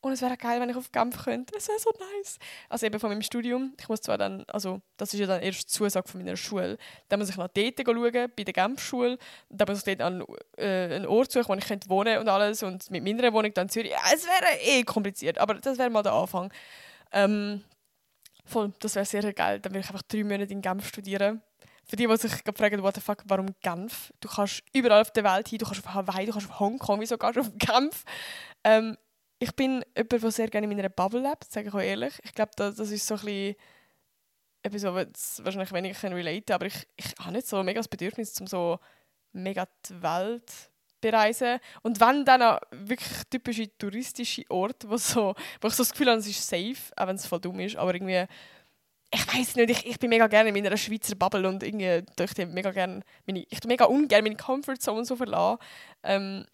Und 0.00 0.10
es 0.10 0.22
wäre 0.22 0.36
geil, 0.36 0.60
wenn 0.60 0.70
ich 0.70 0.76
auf 0.76 0.90
Genf 0.90 1.22
könnte. 1.22 1.56
Es 1.56 1.68
wäre 1.68 1.78
so 1.78 1.90
nice. 2.16 2.38
Also 2.68 2.84
eben 2.84 2.98
von 2.98 3.10
meinem 3.10 3.22
Studium. 3.22 3.74
Ich 3.78 3.88
muss 3.88 4.00
zwar 4.00 4.18
dann, 4.18 4.44
also 4.48 4.80
das 4.96 5.14
ist 5.14 5.20
ja 5.20 5.26
dann 5.26 5.40
erst 5.40 5.70
Zusage 5.70 6.08
von 6.08 6.20
meiner 6.20 6.36
Schule. 6.36 6.76
Dann 7.08 7.20
muss 7.20 7.28
ich 7.28 7.36
nach 7.36 7.46
dort 7.46 7.74
schauen, 7.86 8.32
bei 8.36 8.42
der 8.42 8.52
Genf-Schule. 8.52 9.18
Dann 9.50 9.68
muss 9.68 9.78
ich 9.78 9.84
dort 9.84 10.00
an, 10.00 10.24
äh, 10.56 10.96
einen 10.96 11.06
Ort 11.06 11.30
suchen, 11.30 11.48
wo 11.48 11.54
ich 11.54 11.64
könnte 11.64 11.88
wohnen 11.88 12.18
und 12.18 12.28
alles. 12.28 12.64
Und 12.64 12.90
mit 12.90 13.04
meiner 13.04 13.32
Wohnung 13.32 13.54
dann 13.54 13.66
in 13.66 13.68
Zürich. 13.68 13.92
Ja, 13.92 13.98
es 14.12 14.26
wäre 14.26 14.60
eh 14.62 14.82
kompliziert, 14.82 15.38
aber 15.38 15.54
das 15.54 15.78
wäre 15.78 15.90
mal 15.90 16.02
der 16.02 16.14
Anfang. 16.14 16.52
Ähm, 17.12 17.62
Voll, 18.50 18.72
das 18.80 18.96
wäre 18.96 19.04
sehr 19.04 19.32
geil. 19.32 19.60
Dann 19.60 19.72
würde 19.72 19.80
ich 19.80 19.88
einfach 19.88 20.02
drei 20.02 20.24
Monate 20.24 20.52
in 20.52 20.60
Genf 20.60 20.88
studieren. 20.88 21.40
Für 21.84 21.94
die, 21.94 22.08
die 22.08 22.16
sich 22.16 22.32
fragen, 22.56 22.82
what 22.82 22.96
the 22.96 23.00
fuck, 23.00 23.22
warum 23.26 23.46
Genf? 23.62 24.12
Du 24.18 24.28
kannst 24.28 24.64
überall 24.72 25.02
auf 25.02 25.12
der 25.12 25.22
Welt 25.22 25.46
hin, 25.46 25.58
du 25.58 25.66
kannst 25.66 25.86
auf 25.86 25.94
Hawaii, 25.94 26.26
du 26.26 26.32
kannst 26.32 26.48
auf 26.48 26.58
Hongkong, 26.58 27.00
wieso 27.00 27.16
gehst 27.16 27.36
du 27.36 27.40
auf 27.40 27.52
Genf? 27.58 28.04
Ähm, 28.64 28.96
ich 29.38 29.54
bin 29.54 29.84
jemand, 29.96 30.12
der 30.12 30.30
sehr 30.32 30.48
gerne 30.48 30.66
in 30.66 30.76
meiner 30.76 30.88
Bubble 30.88 31.20
lebt, 31.20 31.44
sage 31.44 31.68
ich 31.68 31.74
auch 31.74 31.80
ehrlich. 31.80 32.14
Ich 32.24 32.34
glaube, 32.34 32.50
das, 32.56 32.74
das 32.74 32.90
ist 32.90 33.06
so 33.06 33.14
ein 33.14 33.20
bisschen 33.20 33.54
etwas, 34.62 34.84
was 34.84 35.44
wahrscheinlich 35.44 35.72
weniger 35.72 36.16
relate 36.16 36.42
kann, 36.42 36.54
aber 36.56 36.66
ich, 36.66 36.88
ich 36.96 37.14
habe 37.20 37.32
nicht 37.32 37.46
so 37.46 37.62
mega 37.62 37.78
das 37.78 37.88
Bedürfnis, 37.88 38.38
um 38.40 38.48
so 38.48 38.80
mega 39.32 39.66
die 39.88 40.02
Welt 40.02 40.70
bereisen. 41.00 41.58
Und 41.82 42.00
wenn 42.00 42.24
dann 42.24 42.42
auch 42.42 42.60
wirklich 42.70 43.22
typische 43.30 43.76
touristische 43.78 44.44
Orte, 44.48 44.88
wo, 44.88 44.96
so, 44.96 45.34
wo 45.60 45.68
ich 45.68 45.74
so 45.74 45.82
das 45.82 45.92
Gefühl 45.92 46.08
habe, 46.08 46.18
es 46.18 46.26
ist 46.26 46.46
safe, 46.46 46.76
auch 46.96 47.06
wenn 47.06 47.16
es 47.16 47.26
voll 47.26 47.40
dumm 47.40 47.60
ist, 47.60 47.76
aber 47.76 47.94
irgendwie, 47.94 48.24
ich 49.12 49.26
weiß 49.26 49.56
nicht, 49.56 49.70
ich, 49.70 49.86
ich 49.86 49.98
bin 49.98 50.10
mega 50.10 50.26
gerne 50.26 50.50
in 50.50 50.54
meiner 50.54 50.76
Schweizer 50.76 51.16
Bubble 51.16 51.48
und 51.48 51.62
irgendwie 51.62 52.04
ich 52.20 52.46
mega 52.46 52.70
gerne 52.70 53.02
meine, 53.26 53.44
ich 53.48 53.64
mega 53.66 53.84
ungern 53.86 54.22
meine 54.22 54.36
Comfortzone 54.36 55.04
so 55.04 55.16
verlassen. 55.16 55.58
Ähm, 56.02 56.46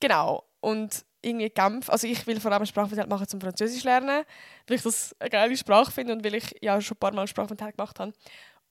genau. 0.00 0.44
Und 0.60 1.04
irgendwie 1.22 1.48
Genf, 1.50 1.90
also 1.90 2.06
ich 2.06 2.26
will 2.26 2.40
vor 2.40 2.52
allem 2.52 2.66
Sprachaufenthalt 2.66 3.08
machen 3.08 3.26
zum 3.26 3.40
Französisch 3.40 3.84
lernen, 3.84 4.24
weil 4.66 4.76
ich 4.76 4.82
das 4.82 5.14
eine 5.18 5.30
geile 5.30 5.56
Sprache 5.56 5.90
finde 5.90 6.12
und 6.12 6.24
weil 6.24 6.34
ich 6.34 6.54
ja 6.60 6.80
schon 6.80 6.96
ein 6.96 7.00
paar 7.00 7.12
Mal 7.12 7.26
Sprachaufenthalt 7.26 7.76
gemacht 7.76 7.98
habe. 7.98 8.12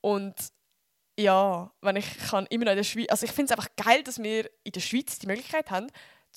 Und 0.02 0.36
ja, 1.18 1.72
wenn 1.82 1.96
ich 1.96 2.18
kann 2.30 2.46
immer 2.48 2.66
noch 2.66 2.72
in 2.72 2.78
der 2.78 2.84
Schweiz, 2.84 3.10
also 3.10 3.26
ich 3.26 3.32
finde 3.32 3.54
es 3.54 3.58
einfach 3.58 3.74
geil, 3.76 4.04
dass 4.04 4.22
wir 4.22 4.50
in 4.64 4.72
der 4.72 4.82
Schweiz 4.82 5.18
die 5.20 5.28
Möglichkeit 5.28 5.72
haben, 5.72 5.88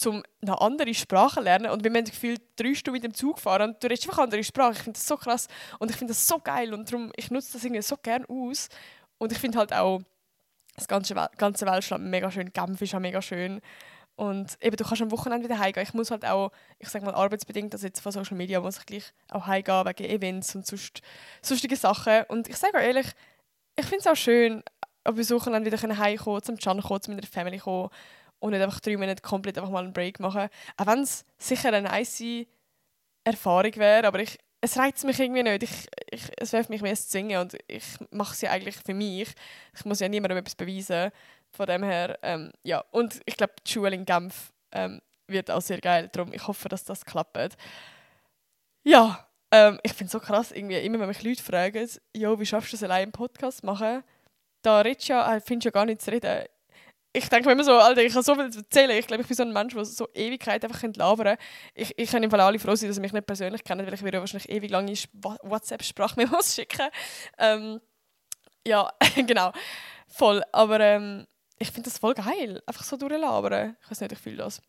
um 0.05 0.23
eine 0.41 0.61
andere 0.61 0.95
Sprache 0.95 1.37
zu 1.37 1.41
lernen 1.41 1.71
und 1.71 1.83
wir 1.83 1.91
haben 1.91 2.05
das 2.05 2.13
Gefühl, 2.13 2.37
drei 2.57 2.75
Stunden 2.75 2.97
mit 2.97 3.05
dem 3.05 3.15
Zug 3.15 3.41
fahren 3.41 3.71
und 3.71 3.83
du 3.83 3.89
redest 3.89 4.05
einfach 4.05 4.19
eine 4.19 4.25
andere 4.25 4.45
Sprache. 4.45 4.73
Ich 4.73 4.79
finde 4.79 4.99
das 4.99 5.07
so 5.07 5.17
krass 5.17 5.49
und 5.81 5.91
ich 5.91 5.97
finde 5.97 6.13
das 6.13 6.29
so 6.29 6.39
geil 6.39 6.73
und 6.73 6.91
darum, 6.91 7.11
ich 7.17 7.31
nutze 7.31 7.55
das 7.55 7.65
irgendwie 7.65 7.83
so 7.83 7.97
gerne 7.97 8.25
aus 8.29 8.69
und 9.19 9.33
ich 9.33 9.39
finde 9.39 9.59
halt 9.59 9.73
auch 9.73 10.01
das 10.77 10.87
ganze, 10.87 11.15
ganze 11.37 11.67
Weltschland 11.67 12.05
mega 12.05 12.31
schön, 12.31 12.53
Genf 12.53 12.81
ist 12.81 12.95
auch 12.95 13.01
mega 13.01 13.21
schön 13.21 13.61
und 14.15 14.57
eben, 14.61 14.77
du 14.77 14.85
kannst 14.85 15.03
am 15.03 15.13
Wochenende 15.13 15.49
wieder 15.49 15.61
heimgehen. 15.61 15.87
Ich 15.87 15.95
muss 15.95 16.11
halt 16.11 16.25
auch, 16.25 16.51
ich 16.81 16.89
sage 16.89 17.05
mal 17.05 17.15
arbeitsbedingt, 17.15 17.73
also 17.73 17.87
jetzt 17.87 18.01
von 18.01 18.11
Social 18.11 18.37
Media, 18.37 18.61
muss 18.61 18.79
ich 18.79 18.87
gleich 18.87 19.13
auch 19.31 19.47
heimgehen 19.47 19.87
wegen 19.87 20.05
Events 20.05 20.55
und 20.57 20.67
sonst, 20.67 21.03
sonstige 21.43 21.77
Sachen 21.77 22.25
und 22.29 22.49
ich 22.49 22.57
sage 22.57 22.79
auch 22.79 22.83
ehrlich, 22.83 23.07
ich 23.79 23.87
finde 23.87 24.01
es 24.01 24.07
auch 24.07 24.17
schön, 24.17 24.63
am 25.05 25.17
Wochenende 25.17 25.71
wieder 25.71 25.99
heimkommen, 25.99 26.43
zum 26.43 26.57
Can 26.57 26.83
kommen, 26.83 27.01
zu 27.01 27.11
meiner 27.11 27.27
Family 27.27 27.59
kommen 27.59 27.89
und 28.41 28.51
nicht 28.51 28.63
einfach 28.63 28.81
drei 28.81 28.97
Monate 28.97 29.23
komplett 29.23 29.57
einfach 29.57 29.71
mal 29.71 29.85
einen 29.85 29.93
Break 29.93 30.19
machen. 30.21 30.49
Auch 30.77 30.87
wenn 30.87 31.01
es 31.01 31.25
sicher 31.39 31.69
eine 31.69 31.83
nice 31.83 32.47
Erfahrung 33.25 33.75
wäre, 33.77 34.07
aber 34.07 34.21
ich, 34.21 34.37
es 34.61 34.77
reizt 34.77 35.05
mich 35.05 35.21
irgendwie 35.21 35.45
nicht. 35.45 35.63
Ich, 35.63 35.87
ich, 36.11 36.31
es 36.37 36.53
wirft 36.53 36.71
mich 36.71 36.83
mehr 36.83 36.97
zu 36.97 37.09
singen 37.09 37.41
und 37.41 37.57
ich 37.69 37.85
mache 38.11 38.35
es 38.35 38.41
ja 38.41 38.51
eigentlich 38.51 38.77
für 38.77 38.95
mich. 38.95 39.33
Ich 39.75 39.85
muss 39.85 40.01
ja 40.01 40.09
niemandem 40.09 40.39
etwas 40.39 40.57
beweisen. 40.57 41.11
Von 41.51 41.67
dem 41.67 41.85
her, 41.85 42.19
ähm, 42.23 42.53
ja. 42.63 42.85
Und 42.91 43.21
ich 43.25 43.37
glaube, 43.37 43.55
die 43.65 43.73
Schule 43.73 43.95
in 43.95 44.05
Genf 44.05 44.53
ähm, 44.73 45.01
wird 45.29 45.51
auch 45.51 45.63
sehr 45.63 45.81
geil. 45.81 46.09
Darum, 46.13 46.33
ich 46.33 46.47
hoffe, 46.47 46.69
dass 46.69 46.85
das 46.85 47.05
klappt. 47.05 47.57
Ja, 48.83 49.28
ähm, 49.51 49.79
ich 49.83 49.93
finde 49.93 50.07
es 50.07 50.13
so 50.13 50.21
krass, 50.21 50.53
irgendwie, 50.53 50.77
immer 50.77 50.99
wenn 51.01 51.09
mich 51.09 51.23
Leute 51.23 51.43
fragen, 51.43 51.89
jo, 52.15 52.39
wie 52.39 52.47
schaffst 52.47 52.73
du 52.73 52.77
es 52.77 52.83
allein 52.83 53.05
einen 53.05 53.13
Podcast 53.13 53.59
zu 53.61 53.67
machen? 53.67 54.03
Da 54.63 54.81
redest 54.81 55.09
du 55.09 55.13
ja, 55.15 55.37
äh, 55.37 55.41
findest 55.41 55.65
du 55.65 55.69
ja 55.69 55.73
gar 55.73 55.87
nichts 55.87 56.05
zu 56.05 56.11
reden. 56.11 56.45
Ich 57.13 57.29
denke 57.29 57.47
mir 57.47 57.53
immer 57.53 57.65
so, 57.65 57.73
Alter, 57.73 58.03
ich 58.03 58.13
kann 58.13 58.23
so 58.23 58.35
viel 58.35 58.45
erzählen. 58.45 58.91
Ich 58.91 59.07
glaube, 59.07 59.23
ich 59.23 59.29
bin 59.29 59.37
so 59.37 59.43
ein 59.43 59.53
Mensch, 59.53 59.75
der 59.75 59.85
so 59.85 60.09
Ewigkeit 60.13 60.63
einfach 60.65 60.83
labern 60.83 61.27
könnte. 61.27 61.43
Ich, 61.75 61.95
ich 61.97 62.11
kann 62.11 62.23
im 62.23 62.31
Fall 62.31 62.41
alle 62.41 62.59
froh 62.59 62.75
sein, 62.75 62.89
dass 62.89 62.97
sie 62.97 63.01
mich 63.01 63.13
nicht 63.13 63.27
persönlich 63.27 63.65
kennen, 63.65 63.87
weil 63.87 63.95
ich 63.95 64.03
würde 64.03 64.21
wahrscheinlich 64.21 64.51
ewig 64.51 64.71
lange 64.71 64.93
WhatsApp-Sprachmemos 65.43 66.55
schicken. 66.55 66.89
Ähm, 67.39 67.81
ja, 68.67 68.93
genau. 69.17 69.53
Voll. 70.07 70.43
Aber 70.53 70.81
ähm, 70.81 71.27
ich 71.59 71.71
finde 71.71 71.89
das 71.89 71.99
voll 71.99 72.15
geil. 72.15 72.63
Einfach 72.67 72.85
so 72.85 72.97
durchlabern. 72.97 73.77
Ich 73.83 73.91
weiß 73.91 74.01
nicht, 74.03 74.13
ich 74.13 74.19
fühle 74.19 74.37
das. 74.37 74.61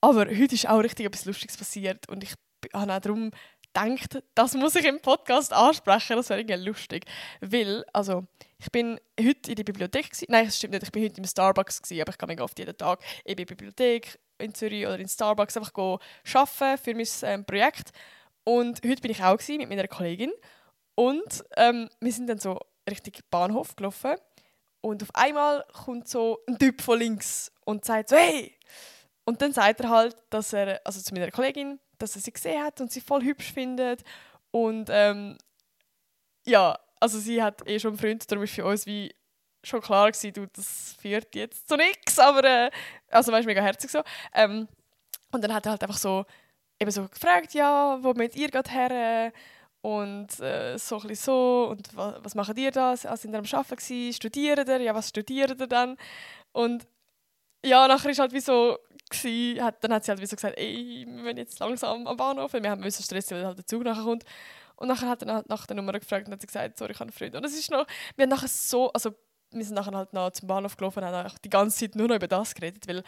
Aber 0.00 0.26
heute 0.26 0.54
ist 0.54 0.68
auch 0.68 0.78
richtig 0.78 1.06
etwas 1.06 1.24
Lustiges 1.24 1.56
passiert 1.56 2.08
und 2.08 2.22
ich 2.22 2.34
habe 2.74 2.92
auch 2.92 3.00
darum 3.00 3.30
denkt, 3.76 4.22
das 4.34 4.54
muss 4.54 4.74
ich 4.76 4.84
im 4.84 5.00
Podcast 5.00 5.52
ansprechen, 5.52 6.16
das 6.16 6.30
wäre 6.30 6.40
irgendwie 6.40 6.66
lustig. 6.66 7.06
Weil, 7.40 7.84
also, 7.92 8.24
ich 8.58 8.70
bin 8.70 9.00
heute 9.20 9.50
in 9.50 9.56
der 9.56 9.64
Bibliothek, 9.64 10.10
gewesen. 10.10 10.26
nein, 10.28 10.46
das 10.46 10.56
stimmt 10.56 10.72
nicht, 10.72 10.84
ich 10.84 10.92
bin 10.92 11.04
heute 11.04 11.18
im 11.18 11.26
Starbucks, 11.26 11.82
gewesen, 11.82 12.02
aber 12.02 12.12
ich 12.12 12.26
mega 12.26 12.44
oft 12.44 12.58
jeden 12.58 12.76
Tag 12.76 13.00
in 13.24 13.36
die 13.36 13.44
Bibliothek 13.44 14.18
in 14.38 14.54
Zürich 14.54 14.86
oder 14.86 14.98
in 14.98 15.08
Starbucks 15.08 15.56
einfach 15.56 15.72
arbeiten 15.74 16.78
für 16.82 16.94
mein 16.94 17.06
ähm, 17.22 17.44
Projekt. 17.44 17.90
Und 18.44 18.80
heute 18.84 19.00
bin 19.00 19.10
ich 19.10 19.22
auch 19.22 19.38
mit 19.48 19.68
meiner 19.68 19.88
Kollegin 19.88 20.32
und 20.94 21.44
ähm, 21.56 21.88
wir 22.00 22.12
sind 22.12 22.26
dann 22.26 22.38
so 22.38 22.58
Richtung 22.88 23.14
Bahnhof 23.30 23.74
gelaufen 23.76 24.16
und 24.80 25.02
auf 25.02 25.14
einmal 25.14 25.64
kommt 25.72 26.08
so 26.08 26.40
ein 26.46 26.58
Typ 26.58 26.82
von 26.82 26.98
links 26.98 27.50
und 27.64 27.84
sagt 27.84 28.10
so, 28.10 28.16
hey! 28.16 28.54
Und 29.24 29.40
dann 29.40 29.54
sagt 29.54 29.80
er 29.80 29.88
halt, 29.88 30.16
dass 30.28 30.52
er, 30.52 30.82
also 30.84 31.00
zu 31.00 31.14
meiner 31.14 31.30
Kollegin, 31.30 31.80
dass 31.98 32.16
er 32.16 32.22
sie 32.22 32.32
gesehen 32.32 32.62
hat 32.62 32.80
und 32.80 32.92
sie 32.92 33.00
voll 33.00 33.22
hübsch 33.22 33.52
findet. 33.52 34.02
Und 34.50 34.88
ähm, 34.90 35.38
ja, 36.44 36.78
also 37.00 37.18
sie 37.18 37.42
hat 37.42 37.66
eh 37.68 37.78
schon 37.78 37.92
einen 37.92 37.98
Freund, 37.98 38.30
darum 38.30 38.42
war 38.42 38.48
für 38.48 38.64
uns 38.64 38.86
wie 38.86 39.14
schon 39.62 39.80
klar 39.80 40.10
gewesen, 40.10 40.32
du, 40.32 40.46
das 40.46 40.96
führt 41.00 41.34
jetzt 41.34 41.68
zu 41.68 41.76
nichts, 41.76 42.18
aber 42.18 42.44
äh, 42.44 42.70
also 43.10 43.32
weißt 43.32 43.46
mega 43.46 43.62
herzig 43.62 43.90
so. 43.90 44.02
Ähm, 44.32 44.68
und 45.32 45.42
dann 45.42 45.54
hat 45.54 45.66
er 45.66 45.72
halt 45.72 45.82
einfach 45.82 45.96
so 45.96 46.24
eben 46.78 46.90
so 46.90 47.08
gefragt, 47.08 47.54
ja, 47.54 47.98
wo 48.02 48.12
mit 48.12 48.36
ihr 48.36 48.50
gerade 48.50 48.70
her 48.70 49.32
und 49.80 50.40
äh, 50.40 50.78
so 50.78 50.98
ein 51.00 51.14
so 51.14 51.68
und 51.70 51.96
was, 51.96 52.14
was 52.22 52.34
macht 52.34 52.56
ihr 52.58 52.70
da? 52.70 52.90
Also 52.90 53.16
sind 53.16 53.34
ihr 53.34 53.38
am 53.38 53.44
Arbeiten 53.44 53.76
gewesen? 53.76 54.12
Studiert 54.14 54.68
ihr? 54.68 54.80
Ja, 54.80 54.94
was 54.94 55.10
studiert 55.10 55.60
ihr 55.60 55.66
dann? 55.66 55.96
Und 56.52 56.86
ja, 57.64 57.86
nachher 57.88 58.10
ist 58.10 58.18
halt 58.18 58.32
wie 58.32 58.40
so 58.40 58.78
gewesen, 59.10 59.72
dann 59.80 59.92
hat 59.92 60.04
sie 60.04 60.10
halt 60.10 60.20
wie 60.20 60.26
so 60.26 60.36
gesagt, 60.36 60.58
ey, 60.58 61.06
wir 61.08 61.24
sind 61.24 61.38
jetzt 61.38 61.58
langsam 61.58 62.06
am 62.06 62.16
Bahnhof, 62.16 62.52
wir 62.52 62.70
haben 62.70 62.80
müssen 62.80 63.02
stressen, 63.02 63.36
weil 63.36 63.46
halt 63.46 63.58
der 63.58 63.66
Zug 63.66 63.84
nachher 63.84 64.04
kommt. 64.04 64.24
Und 64.76 64.88
nachher 64.88 65.08
hat 65.08 65.22
er 65.22 65.34
halt 65.34 65.48
nach 65.48 65.66
der 65.66 65.76
Nummer 65.76 65.92
gefragt 65.92 66.26
und 66.26 66.32
hat 66.32 66.40
sie 66.40 66.46
gesagt, 66.46 66.78
sorry, 66.78 66.92
ich 66.92 66.98
habe 66.98 67.08
einen 67.08 67.12
Freund. 67.12 67.36
Und 67.36 67.44
es 67.44 67.54
ist 67.54 67.70
noch, 67.70 67.86
wir 68.16 68.24
haben 68.24 68.30
nachher 68.30 68.48
so, 68.48 68.90
also 68.92 69.14
wir 69.50 69.64
sind 69.64 69.74
nachher 69.74 69.94
halt 69.96 70.12
noch 70.12 70.30
zum 70.32 70.48
Bahnhof 70.48 70.76
gelaufen 70.76 71.00
und 71.00 71.06
haben 71.06 71.32
die 71.44 71.50
ganze 71.50 71.78
Zeit 71.78 71.94
nur 71.94 72.08
noch 72.08 72.16
über 72.16 72.28
das 72.28 72.54
geredet, 72.54 72.88
weil 72.88 73.02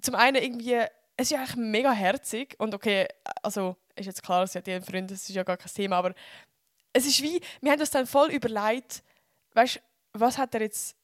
zum 0.00 0.14
einen 0.14 0.42
irgendwie, 0.42 0.74
es 1.16 1.26
ist 1.26 1.30
ja 1.30 1.38
eigentlich 1.38 1.56
mega 1.56 1.90
herzig 1.92 2.54
und 2.58 2.74
okay, 2.74 3.08
also 3.42 3.76
ist 3.96 4.06
jetzt 4.06 4.22
klar, 4.22 4.46
sie 4.46 4.58
hat 4.58 4.68
ihren 4.68 4.84
Freund, 4.84 5.10
das 5.10 5.28
ist 5.28 5.34
ja 5.34 5.42
gar 5.42 5.56
kein 5.56 5.72
Thema, 5.72 5.96
aber 5.96 6.14
es 6.92 7.06
ist 7.06 7.22
wie, 7.22 7.40
wir 7.60 7.72
haben 7.72 7.80
uns 7.80 7.90
dann 7.90 8.06
voll 8.06 8.30
überlegt, 8.30 9.02
weißt 9.54 9.80
was 10.12 10.38
hat 10.38 10.54
er 10.54 10.62
jetzt 10.62 10.96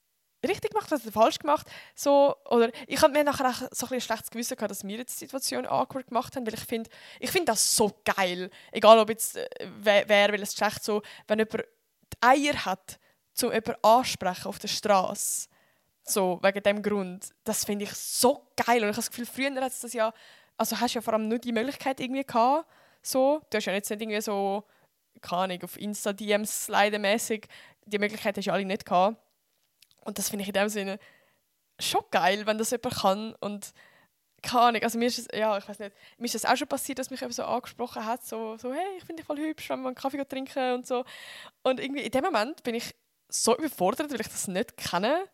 richtig 0.49 0.73
gemacht, 0.73 0.91
was 0.91 1.01
hat 1.01 1.07
er 1.07 1.13
falsch 1.13 1.39
gemacht, 1.39 1.67
so, 1.95 2.35
oder 2.47 2.71
ich 2.87 3.01
habe 3.03 3.13
mir 3.13 3.25
nachher 3.25 3.49
auch 3.49 3.69
so 3.71 3.87
ein, 3.87 3.95
ein 3.95 4.01
schlechtes 4.01 4.31
Gewissen 4.31 4.57
gehabt, 4.57 4.71
dass 4.71 4.85
wir 4.85 4.97
jetzt 4.97 5.21
die 5.21 5.27
Situation 5.27 5.67
awkward 5.67 6.09
gemacht 6.09 6.37
haben, 6.37 6.47
weil 6.47 6.55
ich 6.55 6.65
finde, 6.65 6.91
ich 7.21 7.31
finde 7.31 7.53
das 7.53 7.77
so 7.77 7.93
geil, 8.05 8.51
egal 8.73 8.99
ob 8.99 9.09
jetzt 9.11 9.37
äh, 9.37 9.49
wer, 9.81 10.09
wer 10.09 10.33
weil 10.33 10.43
es 10.43 10.55
schlecht 10.55 10.83
so, 10.83 11.03
wenn 11.27 11.39
jemand 11.39 11.65
die 12.13 12.17
Eier 12.21 12.65
hat, 12.65 12.99
zum 13.35 13.51
jemanden 13.51 13.83
ansprechen 13.83 14.47
auf 14.47 14.59
der 14.59 14.69
Straße, 14.69 15.49
so 16.05 16.41
wegen 16.43 16.63
dem 16.63 16.83
Grund, 16.83 17.31
das 17.45 17.65
finde 17.65 17.85
ich 17.85 17.93
so 17.93 18.49
geil. 18.57 18.83
Und 18.83 18.91
ich 18.91 18.97
habe 18.97 18.97
das 18.97 19.11
Gefühl, 19.11 19.27
früher 19.27 19.63
hat 19.63 19.73
es 19.73 19.81
das 19.81 19.93
ja, 19.93 20.13
also 20.57 20.79
hast 20.79 20.95
du 20.95 20.99
ja 20.99 21.03
vor 21.03 21.15
allem 21.15 21.29
nur 21.29 21.39
die 21.39 21.53
Möglichkeit 21.53 22.01
irgendwie 22.01 22.25
gehabt, 22.25 22.69
so, 23.03 23.41
du 23.51 23.57
hast 23.57 23.65
ja 23.67 23.73
jetzt 23.73 23.91
nicht 23.91 24.03
irgendwie 24.03 24.21
so, 24.21 24.65
keine 25.21 25.43
Ahnung, 25.43 25.63
auf 25.63 25.77
Insta-DMs 25.77 26.67
slidenmäßig, 26.67 27.47
die 27.87 27.99
Möglichkeit 27.99 28.37
hast 28.37 28.47
du 28.47 28.53
alle 28.53 28.65
nicht 28.65 28.87
gehabt. 28.87 29.17
Und 30.05 30.19
das 30.19 30.29
finde 30.29 30.43
ich 30.43 30.49
in 30.49 30.55
dem 30.55 30.69
Sinne 30.69 30.99
schon 31.79 32.03
geil, 32.11 32.47
wenn 32.47 32.59
das 32.59 32.71
jemand 32.71 32.95
kann 32.95 33.35
und 33.41 33.73
keine 34.43 34.63
Ahnung, 34.63 34.83
also 34.83 34.99
mir 34.99 35.07
ist 35.07 35.19
es, 35.19 35.29
ja, 35.33 35.57
ich 35.57 35.69
weiß 35.69 35.79
nicht, 35.79 35.95
mir 36.19 36.25
ist 36.25 36.35
es 36.35 36.45
auch 36.45 36.57
schon 36.57 36.67
passiert, 36.67 36.99
dass 36.99 37.11
mich 37.11 37.21
jemand 37.21 37.35
so 37.35 37.45
angesprochen 37.45 38.05
hat, 38.05 38.25
so, 38.25 38.57
so 38.57 38.73
hey, 38.73 38.97
ich 38.97 39.05
finde 39.05 39.23
dich 39.23 39.27
voll 39.27 39.39
hübsch, 39.39 39.71
wenn 39.71 39.81
wir 39.83 39.89
einen 39.89 39.95
Kaffee 39.95 40.25
trinken 40.25 40.75
und 40.75 40.87
so. 40.87 41.05
Und 41.63 41.79
irgendwie 41.79 42.03
in 42.03 42.11
dem 42.11 42.25
Moment 42.25 42.63
bin 42.65 42.75
ich 42.75 42.95
so 43.29 43.57
überfordert, 43.57 44.13
weil 44.13 44.21
ich 44.21 44.29
das 44.29 44.49
nicht 44.49 44.77
kenne. 44.77 45.29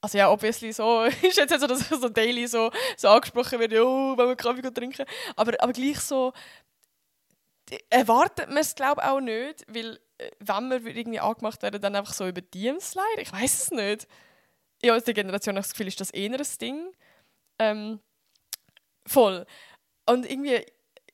Also 0.00 0.18
ja, 0.18 0.30
obviously 0.30 0.72
so, 0.72 1.04
ist 1.22 1.36
jetzt 1.36 1.50
nicht 1.50 1.60
so, 1.60 1.66
dass 1.68 1.80
ich 1.80 1.86
so 1.86 2.08
daily 2.08 2.46
so, 2.48 2.70
so 2.96 3.08
angesprochen 3.08 3.60
werde, 3.60 3.86
oh, 3.86 4.16
wenn 4.16 4.28
wir 4.28 4.36
Kaffee 4.36 4.62
trinken. 4.62 5.06
Aber, 5.36 5.52
aber 5.60 5.72
gleich 5.72 6.00
so, 6.00 6.32
erwartet 7.90 8.48
man 8.48 8.58
es 8.58 8.74
glaube 8.74 9.02
ich 9.02 9.08
auch 9.08 9.20
nicht, 9.20 9.64
weil 9.68 10.00
wenn 10.40 10.84
wir 10.84 10.96
irgendwie 10.96 11.20
angemacht 11.20 11.62
werden, 11.62 11.80
dann 11.80 11.96
einfach 11.96 12.14
so 12.14 12.26
über 12.26 12.40
DMs 12.40 12.94
leider. 12.94 13.22
Ich 13.22 13.32
weiß 13.32 13.62
es 13.62 13.70
nicht. 13.70 14.08
Aus 14.88 15.04
der 15.04 15.14
Generation 15.14 15.56
habe 15.56 15.60
ich 15.60 15.66
das 15.66 15.72
Gefühl, 15.72 15.88
ist 15.88 16.00
das 16.00 16.10
eher 16.10 16.30
ein 16.30 16.46
Ding. 16.60 16.92
Ähm, 17.58 18.00
voll. 19.06 19.46
Und 20.06 20.30
irgendwie, 20.30 20.64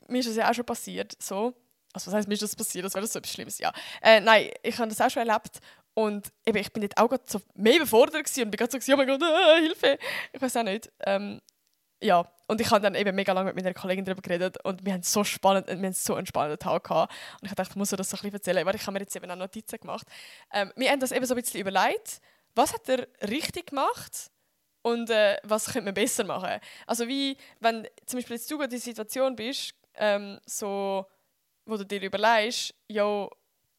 mir 0.09 0.19
ist 0.21 0.29
das 0.29 0.37
ja 0.37 0.51
auch 0.51 0.55
schon 0.55 0.67
passiert, 0.67 1.17
so. 1.21 1.55
Also 1.93 2.09
was 2.09 2.15
heißt, 2.15 2.29
mir 2.29 2.35
ist 2.35 2.43
das 2.43 2.57
passiert, 2.57 2.85
das 2.85 2.95
wäre 2.95 3.07
so 3.07 3.19
etwas 3.19 3.33
Schlimmes, 3.33 3.59
ja. 3.59 3.73
Äh, 4.03 4.21
nein, 4.21 4.51
ich 4.63 4.79
habe 4.79 4.89
das 4.89 5.01
auch 5.01 5.11
schon 5.11 5.27
erlebt 5.27 5.61
und 5.95 6.33
eben, 6.45 6.59
ich 6.59 6.73
bin 6.73 6.83
jetzt 6.83 6.99
auch 6.99 7.11
so 7.25 7.41
mehr 7.55 7.77
überfordert 7.77 8.17
und 8.17 8.51
bin 8.51 8.51
gerade 8.51 8.81
so, 8.81 8.93
oh 8.93 8.97
mein 8.97 9.07
Gott, 9.07 9.23
äh, 9.23 9.61
Hilfe. 9.61 9.99
Ich 10.33 10.43
weiß 10.43 10.57
auch 10.57 10.65
nicht. 10.65 10.91
Ähm, 11.07 11.41
ja, 12.01 12.29
und 12.47 12.61
ich 12.61 12.71
habe 12.71 12.81
dann 12.81 12.95
eben 12.95 13.15
mega 13.15 13.33
lange 13.33 13.53
mit 13.53 13.57
meiner 13.57 13.75
Kollegin 13.75 14.05
darüber 14.05 14.23
geredet 14.23 14.63
und 14.65 14.85
wir 14.85 14.93
haben 14.93 15.03
so 15.03 15.25
spannend, 15.25 15.67
wir 15.67 15.75
haben 15.75 15.93
so 15.93 16.15
einen 16.15 16.27
spannenden 16.27 16.59
Tag 16.59 16.85
gehabt. 16.85 17.13
Und 17.41 17.49
ich 17.49 17.55
dachte, 17.55 17.71
ich 17.71 17.77
muss 17.77 17.91
das 17.91 18.11
so 18.11 18.17
ein 18.17 18.21
bisschen 18.21 18.35
erzählen, 18.35 18.67
weil 18.67 18.75
ich 18.75 18.83
habe 18.83 18.93
mir 18.93 19.01
jetzt 19.01 19.17
eben 19.17 19.31
auch 19.31 19.37
Notizen 19.37 19.79
gemacht. 19.81 20.07
Ähm, 20.53 20.73
wir 20.77 20.91
haben 20.91 21.01
das 21.01 21.13
eben 21.13 21.25
so 21.25 21.35
ein 21.35 21.41
bisschen 21.41 21.61
überlegt, 21.61 22.21
was 22.55 22.73
hat 22.73 22.89
er 22.89 23.09
richtig 23.29 23.69
gemacht 23.69 24.31
und 24.83 25.09
äh, 25.09 25.39
was 25.43 25.67
könnte 25.67 25.87
man 25.87 25.95
besser 25.95 26.25
machen. 26.25 26.61
Also 26.87 27.09
wie, 27.09 27.37
wenn 27.61 27.89
zum 28.05 28.19
Beispiel 28.19 28.37
jetzt 28.37 28.51
du 28.51 28.61
in 28.61 28.69
der 28.69 28.79
Situation 28.79 29.35
bist, 29.35 29.75
ähm, 29.95 30.39
so, 30.45 31.07
wo 31.65 31.77
du 31.77 31.85
dir 31.87 32.03
überlegst, 32.03 32.75
ja, 32.89 33.29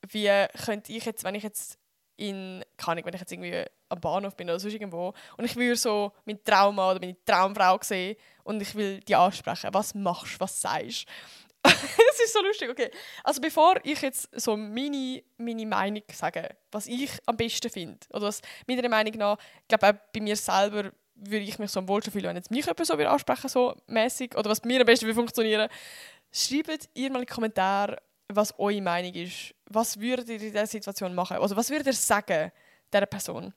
wie 0.10 0.46
könnte 0.66 0.92
ich 0.92 1.06
jetzt, 1.06 1.24
wenn 1.24 1.36
ich 1.36 1.44
jetzt 1.44 1.78
in, 2.18 2.64
keine 2.78 2.94
Ahnung, 2.94 3.06
wenn 3.06 3.14
ich 3.14 3.20
jetzt 3.20 3.32
irgendwie 3.32 3.66
am 3.90 4.02
Bahnhof 4.02 4.36
bin 4.36 4.50
oder 4.50 4.60
sonst 4.60 4.74
irgendwo 4.74 5.14
und 5.38 5.46
ich 5.46 5.56
würde 5.56 5.76
so 5.76 6.12
meinen 6.26 6.44
Trauma 6.44 6.92
oder 6.92 7.00
meine 7.00 7.16
Traumfrau 7.26 7.78
sehen 7.82 8.16
und 8.44 8.62
ich 8.62 8.74
will 8.76 9.00
die 9.02 9.16
ansprechen. 9.16 9.70
Was 9.74 9.94
machst 9.94 10.36
du? 10.36 10.40
Was 10.40 10.62
sagst 10.62 11.08
du? 11.08 11.70
es 12.12 12.20
ist 12.24 12.34
so 12.34 12.42
lustig, 12.44 12.70
okay. 12.70 12.92
Also 13.24 13.42
bevor 13.42 13.76
ich 13.84 14.02
jetzt 14.02 14.30
so 14.40 14.56
meine, 14.56 15.24
meine 15.38 15.66
Meinung 15.66 16.04
sage, 16.12 16.56
was 16.72 16.86
ich 16.86 17.12
am 17.26 17.38
besten 17.38 17.70
finde, 17.70 17.98
oder 18.12 18.28
was 18.28 18.42
meiner 18.68 18.88
Meinung 18.88 19.14
nach, 19.16 19.38
ich 19.62 19.68
glaube 19.68 19.90
auch 19.90 20.12
bei 20.14 20.20
mir 20.20 20.36
selber 20.36 20.92
würde 21.16 21.46
ich 21.46 21.58
mich 21.58 21.72
so 21.72 21.80
am 21.80 21.88
wohlsten 21.88 22.12
fühlen, 22.12 22.26
wenn 22.26 22.36
jetzt 22.36 22.52
mich 22.52 22.66
jemand 22.66 22.86
so 22.86 22.94
ansprechen 22.94 23.48
so 23.48 23.76
mäßig 23.88 24.36
oder 24.38 24.50
was 24.50 24.64
mir 24.64 24.82
am 24.82 24.86
besten 24.86 25.14
funktionieren 25.14 25.70
schreibt 26.36 26.90
ihr 26.94 27.10
mal 27.12 27.20
in 27.20 27.26
die 27.26 27.34
Kommentare, 27.34 28.02
was 28.28 28.58
eure 28.60 28.82
Meinung 28.82 29.14
ist. 29.14 29.54
Was 29.70 30.00
würdet 30.00 30.30
ihr 30.30 30.36
in 30.36 30.42
dieser 30.42 30.68
Situation 30.68 31.14
machen? 31.14 31.38
Also 31.38 31.56
was 31.56 31.70
würdet 31.70 31.88
ihr 31.88 31.94
sagen 31.94 32.52
dieser 32.92 33.06
Person? 33.06 33.54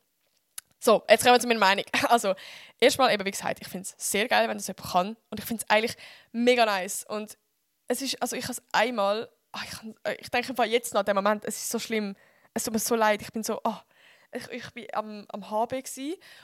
So, 0.81 1.03
jetzt 1.09 1.25
kommen 1.25 1.35
wir 1.35 1.41
zu 1.41 1.49
meiner 1.49 1.61
Meinung. 1.61 1.85
Also, 2.09 2.35
erstmal 2.79 3.13
eben, 3.13 3.25
wie 3.25 3.31
gesagt, 3.33 3.59
ich 3.61 3.69
finde 3.69 3.89
es 3.89 4.11
sehr 4.11 4.29
geil, 4.29 4.49
wenn 4.49 4.59
das 4.59 4.69
jemand 4.69 4.93
kann. 4.93 5.17
Und 5.31 5.41
ich 5.41 5.45
finde 5.45 5.65
es 5.65 5.71
eigentlich 5.71 5.97
mega 6.33 6.65
nice. 6.65 7.05
Und 7.09 7.37
es 7.89 8.03
ist, 8.03 8.21
also 8.23 8.37
ich 8.37 8.45
habe 8.45 8.53
es 8.53 8.63
einmal, 8.73 9.29
ach, 9.51 9.65
ich, 9.65 9.95
äh, 10.05 10.17
ich 10.21 10.31
denke 10.31 10.55
jetzt 10.67 10.95
noch 10.95 11.01
an 11.01 11.07
den 11.07 11.17
Moment, 11.17 11.45
es 11.45 11.57
ist 11.57 11.71
so 11.71 11.79
schlimm, 11.79 12.15
es 12.55 12.65
tut 12.65 12.75
mir 12.75 12.79
so 12.79 12.95
leid, 12.95 13.23
ich 13.23 13.33
bin 13.33 13.43
so, 13.43 13.61
oh, 13.65 13.77
ich, 14.33 14.49
ich 14.51 14.71
bin 14.73 14.87
am, 14.93 15.25
am 15.29 15.51
HB 15.51 15.83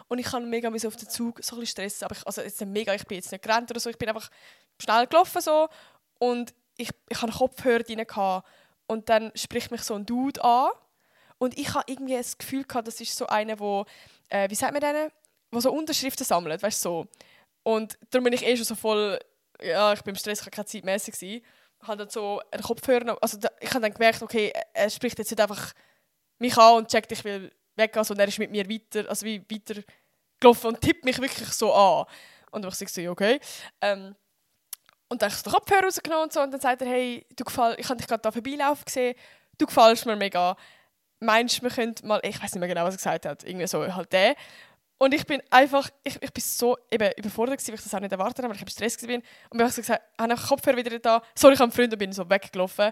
und 0.09 0.19
ich 0.19 0.27
kann 0.27 0.49
mega 0.49 0.69
auf 0.69 0.97
den 0.97 1.09
Zug 1.09 1.41
so 1.43 1.57
ein 1.57 1.61
bisschen 1.61 1.67
stressen, 1.67 2.05
aber 2.07 2.17
ich, 2.17 2.27
also 2.27 2.41
jetzt 2.41 2.65
mega, 2.65 2.95
ich 2.95 3.05
bin 3.07 3.17
jetzt 3.17 3.31
nicht 3.31 3.45
gerannt 3.45 3.71
oder 3.71 3.79
so, 3.79 3.91
ich 3.91 3.99
bin 3.99 4.09
einfach 4.09 4.31
schnell 4.81 5.07
gelaufen 5.07 5.43
so 5.43 5.69
und 6.19 6.55
ich, 6.77 6.91
ich 7.09 7.23
hatte 7.23 7.33
Kopfhörer 7.33 7.83
drin 7.83 8.05
und 8.87 9.09
dann 9.09 9.33
spricht 9.35 9.71
mich 9.71 9.83
so 9.83 9.95
ein 9.95 10.07
Dude 10.07 10.43
an 10.43 10.71
und 11.39 11.59
ich 11.59 11.75
habe 11.75 11.85
irgendwie 11.87 12.17
das 12.17 12.39
Gefühl 12.39 12.65
gehabt, 12.65 12.89
das 12.89 13.01
ist 13.01 13.17
so 13.17 13.27
einer, 13.27 13.59
wo, 13.59 13.85
äh, 14.29 14.49
wie 14.51 14.55
sagt 14.55 14.73
man 14.73 14.81
denen, 14.81 15.11
wo 15.51 15.61
so 15.61 15.73
Unterschriften 15.73 16.25
sammelt, 16.25 16.63
weißt 16.63 16.81
so. 16.81 17.07
Und 17.63 17.99
darum 18.11 18.25
bin 18.25 18.33
ich 18.33 18.45
eh 18.45 18.57
schon 18.57 18.67
so 18.67 18.75
voll, 18.75 19.19
ja, 19.61 19.93
ich 19.93 20.03
bin 20.03 20.15
im 20.15 20.19
Stress, 20.19 20.41
ich 20.41 20.47
war 20.47 20.51
keine 20.51 20.67
Zeit 20.67 20.85
mäßig 20.85 21.15
gewesen. 21.15 21.45
Habe 21.83 21.99
dann 21.99 22.11
so 22.11 22.41
einen 22.51 22.63
Kopfhörer, 22.63 23.17
also 23.21 23.39
da, 23.39 23.49
ich 23.61 23.71
habe 23.71 23.81
dann 23.81 23.93
gemerkt, 23.93 24.23
okay, 24.23 24.53
er 24.73 24.91
spricht 24.91 25.19
jetzt 25.19 25.31
nicht 25.31 25.41
einfach 25.41 25.73
mich 26.39 26.57
an 26.57 26.77
und 26.79 26.89
checkt, 26.89 27.13
ich 27.13 27.25
will 27.25 27.53
weg, 27.77 27.97
also 27.97 28.15
und 28.15 28.21
er 28.21 28.29
ist 28.29 28.39
mit 28.39 28.51
mir 28.51 28.69
weiter, 28.69 29.09
also 29.09 29.25
wie 29.27 29.41
weiter 29.51 29.83
gelaufen 30.41 30.69
und 30.69 30.81
tippt 30.81 31.05
mich 31.05 31.21
wirklich 31.21 31.49
so 31.49 31.73
an. 31.73 32.07
Und 32.51 32.65
ich 32.65 32.75
sage 32.75 32.91
so, 32.91 33.11
okay. 33.11 33.41
Ähm, 33.81 34.15
und 35.15 35.23
dann 35.23 35.31
habe 35.31 35.37
ich 35.37 35.43
den 35.43 35.53
Kopfhörer 35.53 35.85
rausgenommen 35.85 36.25
und 36.25 36.33
so 36.33 36.41
und 36.41 36.51
dann 36.51 36.61
sagt 36.61 36.83
er, 36.83 36.89
hey, 36.89 37.25
du 37.37 37.45
gefall, 37.45 37.77
ich 37.79 37.89
habe 37.89 37.97
dich 37.97 38.07
gerade 38.07 38.21
da 38.21 38.33
vorbeilaufen 38.33 38.85
gesehen, 38.85 39.15
du 39.59 39.67
gefällst 39.67 40.07
mir 40.07 40.17
mega. 40.17 40.57
Meinst 41.21 41.59
du, 41.59 41.63
wir 41.63 41.71
könnten 41.71 42.07
mal, 42.07 42.21
ich 42.25 42.35
weiß 42.35 42.53
nicht 42.53 42.61
mehr 42.61 42.69
genau, 42.69 42.85
was 42.85 42.95
er 42.95 42.99
gesagt 42.99 43.27
hat, 43.27 43.45
irgendwie 43.45 43.67
so 43.67 43.95
halt 43.95 44.13
der. 44.13 44.35
Und 44.99 45.15
ich 45.15 45.25
bin 45.25 45.41
einfach, 45.51 45.89
ich, 46.03 46.21
ich 46.21 46.33
bin 46.33 46.43
so 46.43 46.77
eben 46.91 47.13
überfordert 47.17 47.59
gewesen, 47.59 47.69
weil 47.69 47.75
ich 47.77 47.85
das 47.85 47.95
auch 47.95 48.01
nicht 48.01 48.13
erwartet 48.13 48.39
habe, 48.39 48.49
weil 48.49 48.57
ich 48.57 48.63
im 48.63 48.69
Stress 48.69 49.01
war. 49.03 49.15
Und 49.15 49.23
ich 49.55 49.61
habe 49.61 49.73
gesagt, 49.73 50.03
ich 50.13 50.23
habe 50.23 50.35
den 50.35 50.43
Kopfhörer 50.43 50.77
wieder 50.77 50.99
da, 50.99 51.23
sorry, 51.35 51.55
ich 51.55 51.61
habe 51.61 51.65
einen 51.65 51.73
Freund 51.73 51.93
und 51.93 51.99
bin 51.99 52.13
so 52.13 52.29
weggelaufen. 52.29 52.91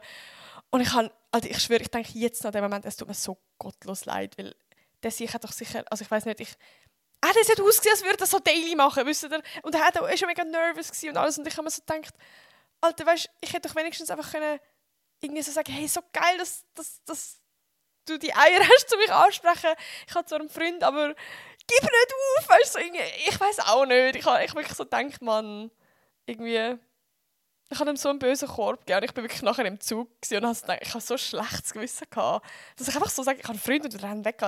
Und 0.70 0.80
ich 0.80 0.92
habe, 0.92 1.10
also 1.32 1.48
ich 1.48 1.58
schwöre, 1.58 1.82
ich 1.82 1.90
denke 1.90 2.10
jetzt 2.14 2.44
nach 2.44 2.52
dem 2.52 2.62
Moment, 2.62 2.84
es 2.84 2.96
tut 2.96 3.08
mir 3.08 3.14
so 3.14 3.36
gottlos 3.58 4.04
leid, 4.04 4.38
weil 4.38 4.54
der 5.02 5.10
sich 5.10 5.32
hat 5.34 5.42
doch 5.42 5.52
sicher, 5.52 5.84
also 5.90 6.02
ich 6.02 6.10
weiß 6.10 6.24
nicht, 6.26 6.40
ich, 6.40 6.54
er 7.22 7.28
hat 7.28 7.36
nicht 7.36 7.60
ausgesehen, 7.60 7.92
als 7.92 8.04
würde 8.04 8.20
er 8.20 8.26
so 8.26 8.38
daily 8.40 8.74
machen, 8.74 9.06
wisst 9.06 9.22
ihr? 9.22 9.42
Und 9.62 9.74
er 9.74 9.80
war 9.80 10.16
schon 10.16 10.26
mega 10.26 10.44
nervös 10.44 10.90
und 11.04 11.16
alles. 11.16 11.38
Und 11.38 11.46
ich 11.46 11.54
habe 11.54 11.62
mir 11.62 11.70
so 11.70 11.80
gedacht, 11.86 12.14
Alter, 12.80 13.06
weißt 13.06 13.30
ich 13.40 13.52
hätte 13.52 13.68
doch 13.68 13.76
wenigstens 13.76 14.10
einfach 14.10 14.30
können 14.32 14.58
irgendwie 15.20 15.42
so 15.42 15.52
sagen, 15.52 15.72
hey, 15.72 15.86
so 15.86 16.00
geil, 16.12 16.36
dass, 16.38 16.64
dass, 16.74 17.02
dass 17.04 17.40
du 18.06 18.18
die 18.18 18.34
Eier 18.34 18.60
hast, 18.68 18.90
zu 18.90 18.96
mich 18.96 19.12
ansprechen. 19.12 19.70
Ich 20.08 20.14
habe 20.14 20.26
zwar 20.26 20.40
einen 20.40 20.48
Freund, 20.48 20.82
aber 20.82 21.14
gib 21.68 21.82
nicht 21.82 22.14
auf, 22.38 22.48
weißt 22.48 22.72
so 22.72 22.78
ich 22.80 23.40
weiß 23.40 23.60
auch 23.68 23.86
nicht. 23.86 24.16
Ich 24.16 24.26
habe 24.26 24.44
ich 24.44 24.54
wirklich 24.54 24.76
so 24.76 24.82
gedacht, 24.82 25.22
man, 25.22 25.70
irgendwie, 26.26 26.76
ich 27.70 27.78
habe 27.78 27.90
ihm 27.90 27.96
so 27.96 28.08
einen 28.08 28.18
bösen 28.18 28.48
Korb 28.48 28.84
gegeben. 28.84 29.04
Ich 29.04 29.14
bin 29.14 29.22
wirklich 29.22 29.42
nachher 29.42 29.64
im 29.64 29.78
Zug 29.78 30.08
und 30.28 30.44
habe 30.44 30.60
gedacht, 30.60 30.78
ich 30.82 30.88
habe 30.88 31.00
so 31.00 31.14
ein 31.14 31.18
schlechtes 31.18 31.72
Gewissen 31.72 32.08
gehabt, 32.10 32.44
dass 32.76 32.88
ich 32.88 32.94
einfach 32.96 33.10
so 33.10 33.22
sage, 33.22 33.38
ich 33.38 33.44
habe 33.44 33.52
einen 33.52 33.62
Freund 33.62 33.84
und 33.84 33.92
wir 33.92 34.02
rennen 34.02 34.24
weg. 34.24 34.42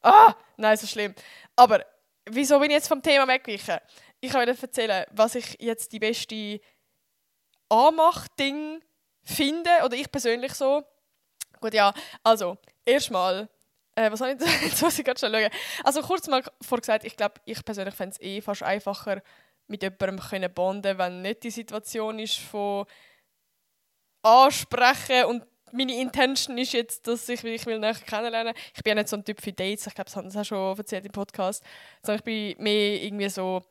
Ah, 0.00 0.34
nein, 0.56 0.76
so 0.78 0.86
schlimm. 0.86 1.14
Aber 1.54 1.84
wieso 2.26 2.58
bin 2.58 2.70
ich 2.70 2.76
jetzt 2.76 2.88
vom 2.88 3.02
Thema 3.02 3.26
weggewichen? 3.28 3.78
Ich 4.20 4.32
wollte 4.32 4.56
erzählen, 4.60 5.04
was 5.12 5.34
ich 5.34 5.56
jetzt 5.60 5.92
die 5.92 5.98
beste 5.98 6.60
Anmach-Ding 7.68 8.82
finde, 9.22 9.70
oder 9.84 9.96
ich 9.96 10.10
persönlich 10.10 10.54
so. 10.54 10.82
Gut, 11.60 11.74
ja, 11.74 11.92
also, 12.22 12.58
erstmal, 12.84 13.48
äh, 13.94 14.10
was 14.10 14.18
soll 14.18 14.36
ich 14.38 14.62
jetzt 14.62 14.82
muss 14.82 14.98
ich 14.98 15.04
gerade 15.04 15.18
schon 15.18 15.32
schauen. 15.32 15.50
Also 15.82 16.02
kurz 16.02 16.26
mal 16.28 16.42
vorgesagt, 16.62 17.04
ich 17.04 17.16
glaube, 17.16 17.34
ich 17.44 17.64
persönlich 17.64 17.94
fände 17.94 18.16
es 18.18 18.20
eh 18.20 18.40
fast 18.40 18.62
einfacher, 18.62 19.22
mit 19.66 19.82
jemandem 19.82 20.20
können 20.20 20.52
bonden 20.52 20.98
wenn 20.98 21.22
nicht 21.22 21.42
die 21.42 21.50
Situation 21.50 22.18
ist 22.18 22.38
von 22.38 22.84
ansprechen 24.22 25.24
und 25.24 25.46
meine 25.74 26.00
Intention 26.00 26.56
ist 26.58 26.72
jetzt, 26.72 27.06
dass 27.06 27.28
ich 27.28 27.42
mich 27.42 27.66
will 27.66 27.78
näher 27.78 27.94
kennenlernen 27.94 28.54
Ich 28.74 28.82
bin 28.82 28.92
ja 28.92 29.02
nicht 29.02 29.08
so 29.08 29.16
ein 29.16 29.24
Typ 29.24 29.40
für 29.40 29.52
Dates, 29.52 29.86
ich 29.86 29.94
glaube, 29.94 30.06
das 30.06 30.16
haben 30.16 30.30
sie 30.30 30.40
auch 30.40 30.44
schon 30.44 30.78
erzählt 30.78 31.04
im 31.04 31.12
Podcast. 31.12 31.62
Sondern 32.02 32.18
ich 32.18 32.24
bin 32.24 32.62
mehr 32.62 33.02
irgendwie 33.02 33.28
so, 33.28 33.62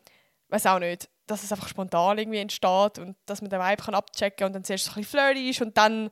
weiß 0.50 0.66
auch 0.68 0.80
nicht, 0.80 1.10
dass 1.28 1.44
es 1.44 1.52
einfach 1.52 1.68
spontan 1.68 2.18
irgendwie 2.18 2.40
entsteht 2.40 3.00
und 3.00 3.16
dass 3.26 3.42
man 3.42 3.50
den 3.50 3.60
Vibe 3.60 3.82
kann 3.82 3.96
abchecken 3.96 4.46
und 4.46 4.54
dann 4.54 4.64
zuerst 4.64 4.86
so 4.86 4.92
ein 4.92 4.96
bisschen 4.96 5.20
flirty 5.20 5.50
ist 5.50 5.62
und 5.62 5.78
dann 5.78 6.10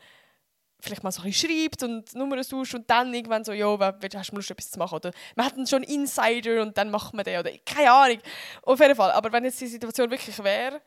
vielleicht 0.79 1.03
mal 1.03 1.11
so 1.11 1.21
ein 1.21 1.29
bisschen 1.29 1.49
schreibt 1.49 1.83
und 1.83 2.15
Nummern 2.15 2.43
sucht 2.43 2.73
und 2.73 2.89
dann 2.89 3.13
irgendwann 3.13 3.43
so, 3.43 3.51
ja, 3.51 3.77
hast 4.15 4.31
du 4.31 4.35
Lust, 4.35 4.51
etwas 4.51 4.71
zu 4.71 4.79
machen? 4.79 4.95
Oder 4.95 5.11
man 5.35 5.45
hat 5.45 5.57
dann 5.57 5.67
schon 5.67 5.83
Insider 5.83 6.61
und 6.61 6.77
dann 6.77 6.89
macht 6.89 7.13
man 7.13 7.23
den 7.23 7.39
oder 7.39 7.51
keine 7.65 7.91
Ahnung. 7.91 8.19
Auf 8.63 8.79
jeden 8.79 8.95
Fall. 8.95 9.11
Aber 9.11 9.31
wenn 9.31 9.43
jetzt 9.43 9.61
die 9.61 9.67
Situation 9.67 10.09
wirklich 10.09 10.41
wäre, 10.43 10.81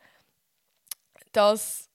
dass, 1.31 1.89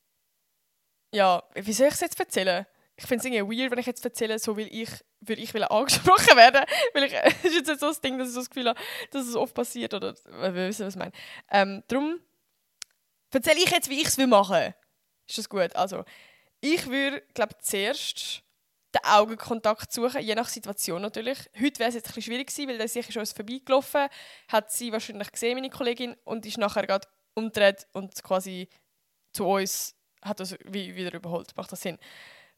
ja, 1.12 1.42
wie 1.54 1.72
soll 1.72 1.88
ich 1.88 1.94
es 1.94 2.00
jetzt 2.00 2.20
erzählen? 2.20 2.66
Ich 3.00 3.06
finde 3.06 3.26
es 3.26 3.32
irgendwie 3.32 3.58
weird, 3.58 3.70
wenn 3.70 3.78
ich 3.78 3.86
jetzt 3.86 4.04
erzähle, 4.04 4.38
so 4.38 4.56
will 4.56 4.68
ich, 4.70 4.90
würde 5.20 5.40
ich 5.40 5.54
will 5.54 5.64
angesprochen 5.64 6.36
werden, 6.36 6.60
weil 6.94 7.04
ich, 7.04 7.12
das 7.12 7.44
ist 7.44 7.68
jetzt 7.68 7.80
so 7.80 7.88
das 7.88 8.00
Ding, 8.00 8.18
dass 8.18 8.28
ich 8.28 8.34
so 8.34 8.40
das 8.40 8.50
Gefühl 8.50 8.68
habe, 8.68 8.80
dass 9.10 9.26
es 9.26 9.34
oft 9.34 9.54
passiert 9.54 9.94
oder, 9.94 10.14
wir 10.26 10.54
wissen, 10.54 10.86
was 10.86 10.94
ich 10.94 10.98
meine. 10.98 11.12
Ähm, 11.50 11.82
darum 11.88 12.20
erzähle 13.32 13.58
ich 13.58 13.70
jetzt, 13.70 13.88
wie 13.88 14.00
ich 14.00 14.08
es 14.08 14.18
machen 14.18 14.54
will. 14.54 14.74
Ist 15.26 15.38
das 15.38 15.48
gut? 15.48 15.74
Also, 15.76 16.04
ich 16.60 16.86
würde, 16.88 17.22
glaube 17.32 17.56
zuerst 17.60 18.42
den 18.94 19.04
Augenkontakt 19.04 19.92
suchen, 19.92 20.20
je 20.20 20.34
nach 20.34 20.48
Situation 20.48 21.00
natürlich. 21.00 21.38
Heute 21.58 21.78
wäre 21.78 21.88
es 21.88 21.94
jetzt 21.94 22.14
ein 22.14 22.22
schwierig 22.22 22.48
gewesen, 22.48 22.68
weil 22.68 22.78
der 22.78 22.88
sicher 22.88 23.12
schon 23.12 23.24
vorbeigelaufen 23.24 24.08
hat 24.48 24.72
sie 24.72 24.92
wahrscheinlich 24.92 25.30
gesehen, 25.32 25.54
meine 25.54 25.70
Kollegin, 25.70 26.16
und 26.24 26.44
ist 26.44 26.58
nachher 26.58 26.86
gerade 26.86 27.08
umgedreht 27.34 27.86
und 27.92 28.22
quasi 28.22 28.68
zu 29.32 29.46
uns 29.46 29.94
hat 30.22 30.40
das 30.40 30.56
wie 30.64 30.94
wieder 30.96 31.14
überholt. 31.14 31.56
Macht 31.56 31.72
das 31.72 31.80
Sinn? 31.80 31.98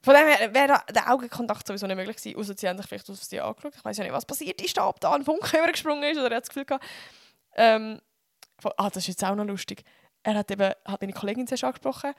Von 0.03 0.15
dem 0.15 0.27
her 0.27 0.55
wäre 0.55 0.83
der 0.93 1.13
Augenkontakt 1.13 1.67
sowieso 1.67 1.87
nicht 1.87 1.97
möglich 1.97 2.17
gewesen, 2.17 2.37
außer 2.39 2.55
sie 2.57 2.69
haben 2.69 2.77
sich 2.77 2.87
vielleicht 2.87 3.09
auf 3.09 3.23
sie 3.23 3.41
angeschaut. 3.41 3.75
Ich 3.77 3.85
weiß 3.85 3.97
ja 3.99 4.05
nicht, 4.05 4.13
was 4.13 4.27
passiert 4.27 4.61
ist, 4.61 4.79
ob 4.79 5.01
da 5.01 5.13
ein 5.13 5.25
Funke 5.25 5.57
übergesprungen 5.59 6.05
ist 6.05 6.19
oder 6.19 6.31
er 6.31 6.37
hat 6.37 6.43
das 6.45 6.49
Gefühl 6.49 6.65
gehabt. 6.65 6.85
Ähm, 7.55 8.01
ah, 8.77 8.89
das 8.89 9.05
ist 9.05 9.09
jetzt 9.09 9.25
auch 9.25 9.35
noch 9.35 9.45
lustig. 9.45 9.85
Er 10.23 10.35
hat 10.35 10.51
eben 10.51 10.73
hat 10.85 11.01
meine 11.01 11.13
Kollegin 11.13 11.47
zuerst 11.47 11.65
angesprochen 11.65 12.15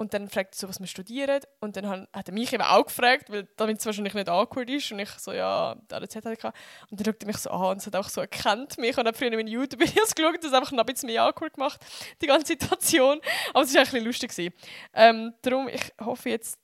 und 0.00 0.14
dann 0.14 0.30
fragt 0.30 0.54
so, 0.54 0.66
was 0.66 0.80
wir 0.80 0.86
studieren. 0.86 1.42
Und 1.60 1.76
dann 1.76 2.06
hat 2.10 2.26
er 2.26 2.32
mich 2.32 2.50
eben 2.54 2.62
auch 2.62 2.86
gefragt, 2.86 3.28
weil 3.28 3.46
damit 3.56 3.80
es 3.80 3.86
wahrscheinlich 3.86 4.14
nicht 4.14 4.30
awkward 4.30 4.70
ist. 4.70 4.90
Und 4.92 4.98
ich 4.98 5.10
so, 5.10 5.30
ja, 5.30 5.74
der 5.90 6.02
RZ 6.02 6.16
hatte 6.16 6.32
ich. 6.32 6.42
Und 6.42 6.98
dann 6.98 7.04
schaut 7.04 7.22
er 7.22 7.26
mich 7.26 7.36
so 7.36 7.50
an 7.50 7.76
und 7.76 7.84
hat 7.84 7.96
auch 7.96 8.08
so 8.08 8.22
erkannt 8.22 8.78
mich. 8.78 8.96
Und 8.96 9.06
habe 9.06 9.14
früher 9.14 9.28
in 9.28 9.36
meinen 9.36 9.48
YouTube-Videos 9.48 10.14
geschaut, 10.16 10.42
das 10.42 10.54
einfach 10.54 10.72
noch 10.72 10.84
ein 10.84 10.86
bisschen 10.86 11.08
mehr 11.08 11.22
awkward 11.24 11.52
gemacht, 11.52 11.84
die 12.22 12.26
ganze 12.26 12.46
Situation. 12.46 13.20
Aber 13.52 13.64
es 13.64 13.74
war 13.74 13.82
eigentlich 13.82 14.04
lustig. 14.04 14.54
Ähm, 14.94 15.34
darum, 15.42 15.68
ich 15.68 15.92
hoffe 16.00 16.30
jetzt, 16.30 16.58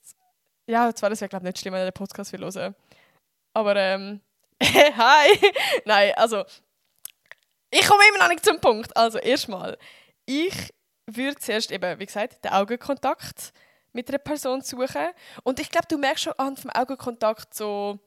ja, 0.67 0.93
zwar 0.95 1.11
das 1.11 1.21
wäre 1.21 1.29
glaube 1.29 1.45
ich 1.45 1.53
nicht 1.53 1.61
schlimm, 1.61 1.75
wenn 1.75 1.81
er 1.81 1.91
den 1.91 1.95
Podcast 1.95 2.33
will 2.33 2.41
hören. 2.41 2.75
Aber, 3.55 3.77
ähm, 3.77 4.21
hi! 4.63 5.53
Nein, 5.85 6.13
also, 6.17 6.45
ich 7.71 7.87
komme 7.87 8.03
immer 8.09 8.19
noch 8.19 8.29
nicht 8.29 8.45
zum 8.45 8.61
Punkt. 8.61 8.97
Also, 8.97 9.19
erstmal, 9.19 9.79
ich 10.27 10.73
würde 11.07 11.39
zuerst 11.39 11.71
eben, 11.71 11.99
wie 11.99 12.07
gesagt, 12.07 12.45
den 12.45 12.53
Augenkontakt 12.53 13.53
mit 13.93 14.09
einer 14.09 14.19
Person 14.19 14.61
suchen. 14.61 15.09
Und 15.43 15.61
ich 15.61 15.71
glaube, 15.71 15.87
du 15.89 15.99
merkst 15.99 16.25
schon 16.25 16.35
an 16.35 16.55
dem 16.55 16.71
Augenkontakt 16.71 17.55
so, 17.55 17.99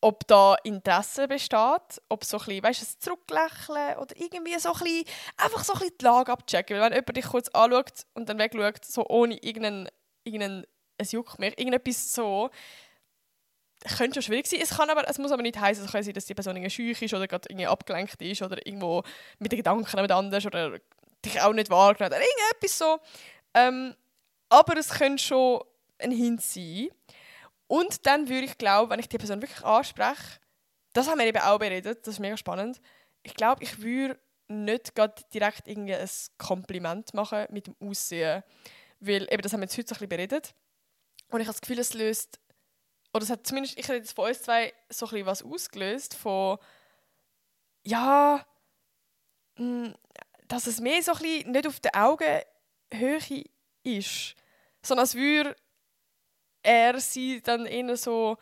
ob 0.00 0.26
da 0.26 0.56
Interesse 0.62 1.26
besteht, 1.28 2.00
ob 2.08 2.24
so 2.24 2.38
ein 2.38 2.44
bisschen, 2.44 2.62
weißt, 2.62 2.82
ein 2.82 3.00
Zurücklächeln 3.00 3.98
oder 3.98 4.16
irgendwie 4.16 4.58
so 4.58 4.72
ein 4.72 4.78
bisschen, 4.78 5.04
einfach 5.36 5.64
so 5.64 5.72
ein 5.74 5.78
bisschen 5.80 5.98
die 6.00 6.04
Lage 6.04 6.32
abchecken. 6.32 6.76
Weil 6.76 6.90
wenn 6.90 6.92
jemand 6.92 7.16
dich 7.16 7.26
kurz 7.26 7.48
anschaut 7.48 8.06
und 8.14 8.28
dann 8.28 8.38
wegschaut, 8.38 8.84
so 8.84 9.06
ohne 9.08 9.36
irgendeinen, 9.42 9.88
irgendeinen 10.24 10.66
es 10.98 11.12
juckt 11.12 11.38
mich, 11.38 11.58
irgendetwas 11.58 12.12
so, 12.12 12.50
könnte 13.96 14.14
schon 14.14 14.22
schwierig 14.22 14.46
sein. 14.46 14.60
Es, 14.62 14.70
kann 14.70 14.90
aber, 14.90 15.08
es 15.08 15.18
muss 15.18 15.32
aber 15.32 15.42
nicht 15.42 15.58
heißen, 15.58 15.84
es 15.84 16.12
dass 16.12 16.26
die 16.26 16.34
Person 16.34 16.70
schüch 16.70 17.00
ist 17.00 17.14
oder 17.14 17.28
gerade 17.28 17.68
abgelenkt 17.68 18.20
ist 18.22 18.42
oder 18.42 18.64
irgendwo 18.66 19.02
mit 19.38 19.52
den 19.52 19.58
Gedanken 19.58 20.00
mit 20.00 20.10
anders 20.10 20.46
oder 20.46 20.78
dich 21.24 21.40
auch 21.40 21.52
nicht 21.52 21.70
wahrgenommen 21.70 22.14
oder 22.14 22.22
irgendetwas 22.22 22.78
so. 22.78 22.98
Ähm, 23.54 23.94
aber 24.48 24.76
es 24.76 24.90
könnte 24.90 25.22
schon 25.22 25.62
ein 25.98 26.10
Hint 26.10 26.42
sein. 26.42 26.88
Und 27.68 28.06
dann 28.06 28.28
würde 28.28 28.46
ich 28.46 28.58
glauben, 28.58 28.90
wenn 28.90 29.00
ich 29.00 29.08
die 29.08 29.18
Person 29.18 29.42
wirklich 29.42 29.64
anspreche, 29.64 30.40
das 30.92 31.08
haben 31.08 31.18
wir 31.18 31.26
eben 31.26 31.38
auch 31.38 31.58
beredet, 31.58 32.06
das 32.06 32.14
ist 32.14 32.20
mega 32.20 32.36
spannend. 32.36 32.80
Ich 33.22 33.34
glaube, 33.34 33.62
ich 33.62 33.82
würde 33.82 34.18
nicht 34.48 34.92
direkt 35.34 35.66
irgendwie 35.66 35.94
ein 35.94 36.08
Kompliment 36.38 37.12
machen 37.12 37.46
mit 37.50 37.66
dem 37.66 37.76
Aussehen. 37.80 38.42
Weil 39.00 39.26
eben, 39.30 39.42
das 39.42 39.52
haben 39.52 39.60
wir 39.60 39.66
jetzt 39.66 39.76
heute 39.76 39.88
ein 39.88 39.94
bisschen 39.94 40.08
beredet. 40.08 40.54
Und 41.28 41.40
ich 41.40 41.46
habe 41.46 41.54
das 41.54 41.60
Gefühl, 41.60 41.78
es 41.78 41.94
löst, 41.94 42.38
oder 43.12 43.24
es 43.24 43.30
hat 43.30 43.46
zumindest, 43.46 43.78
ich 43.78 43.86
habe 43.88 43.98
jetzt 43.98 44.12
von 44.12 44.28
uns 44.28 44.42
zwei 44.42 44.72
so 44.88 45.08
ein 45.08 45.26
was 45.26 45.42
ausgelöst 45.42 46.14
von, 46.14 46.58
ja, 47.82 48.46
mh, 49.56 49.86
hm, 49.86 49.94
dass 50.48 50.66
es 50.66 50.80
mehr 50.80 51.02
so 51.02 51.12
ein 51.12 51.50
nicht 51.50 51.66
auf 51.66 51.80
der 51.80 51.94
Augenhöhe 51.94 53.44
ist, 53.82 54.34
sondern 54.82 55.02
als 55.02 55.14
würde 55.14 55.56
er 56.62 57.00
sie 57.00 57.40
dann 57.40 57.66
eher 57.66 57.96
so 57.96 58.36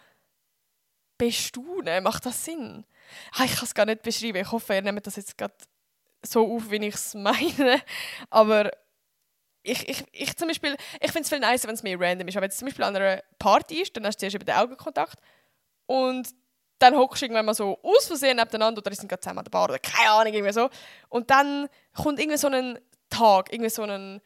bestaunen. 1.18 2.02
Macht 2.02 2.26
das 2.26 2.44
Sinn? 2.44 2.84
Ah, 3.32 3.44
ich 3.44 3.54
kann 3.54 3.64
es 3.64 3.74
gar 3.74 3.86
nicht 3.86 4.02
beschreiben. 4.02 4.38
Ich 4.38 4.50
hoffe, 4.50 4.74
ihr 4.74 4.82
nehmt 4.82 5.06
das 5.06 5.16
jetzt 5.16 5.36
gerade 5.36 5.54
so 6.24 6.56
auf, 6.56 6.70
wie 6.70 6.76
ich 6.76 6.94
es 6.94 7.14
meine. 7.14 7.82
Aber 8.30 8.70
ich, 9.64 9.88
ich, 9.88 10.04
ich 10.12 10.36
zum 10.36 10.48
Beispiel, 10.48 10.76
ich 11.00 11.10
finde 11.10 11.22
es 11.22 11.28
viel 11.28 11.40
nicer, 11.40 11.66
wenn 11.66 11.74
es 11.74 11.82
mehr 11.82 11.98
random 11.98 12.28
ist. 12.28 12.36
Aber 12.36 12.42
wenn 12.42 12.50
es 12.50 12.56
zum 12.56 12.66
Beispiel 12.66 12.84
an 12.84 12.94
einer 12.94 13.22
Party 13.38 13.82
ist, 13.82 13.96
dann 13.96 14.06
hast 14.06 14.16
du 14.16 14.20
zuerst 14.20 14.36
über 14.36 14.44
den 14.44 14.54
Augenkontakt 14.54 15.18
und 15.86 16.28
dann 16.78 16.96
hockst 16.96 17.22
du 17.22 17.26
irgendwann 17.26 17.46
mal 17.46 17.54
so 17.54 17.78
aus 17.82 18.06
Versehen 18.06 18.36
nebeneinander 18.36 18.80
oder 18.80 18.94
sind 18.94 19.08
gerade 19.08 19.20
zusammen 19.20 19.38
an 19.38 19.44
der 19.44 19.50
Bar 19.50 19.64
oder 19.64 19.78
keine 19.78 20.10
Ahnung, 20.10 20.34
irgendwie 20.34 20.52
so. 20.52 20.68
Und 21.08 21.30
dann 21.30 21.68
kommt 21.94 22.20
irgendwie 22.20 22.38
so 22.38 22.48
ein 22.48 22.78
Tag, 23.10 23.52
irgendwie 23.52 23.70
so 23.70 23.82
ein 23.82 24.20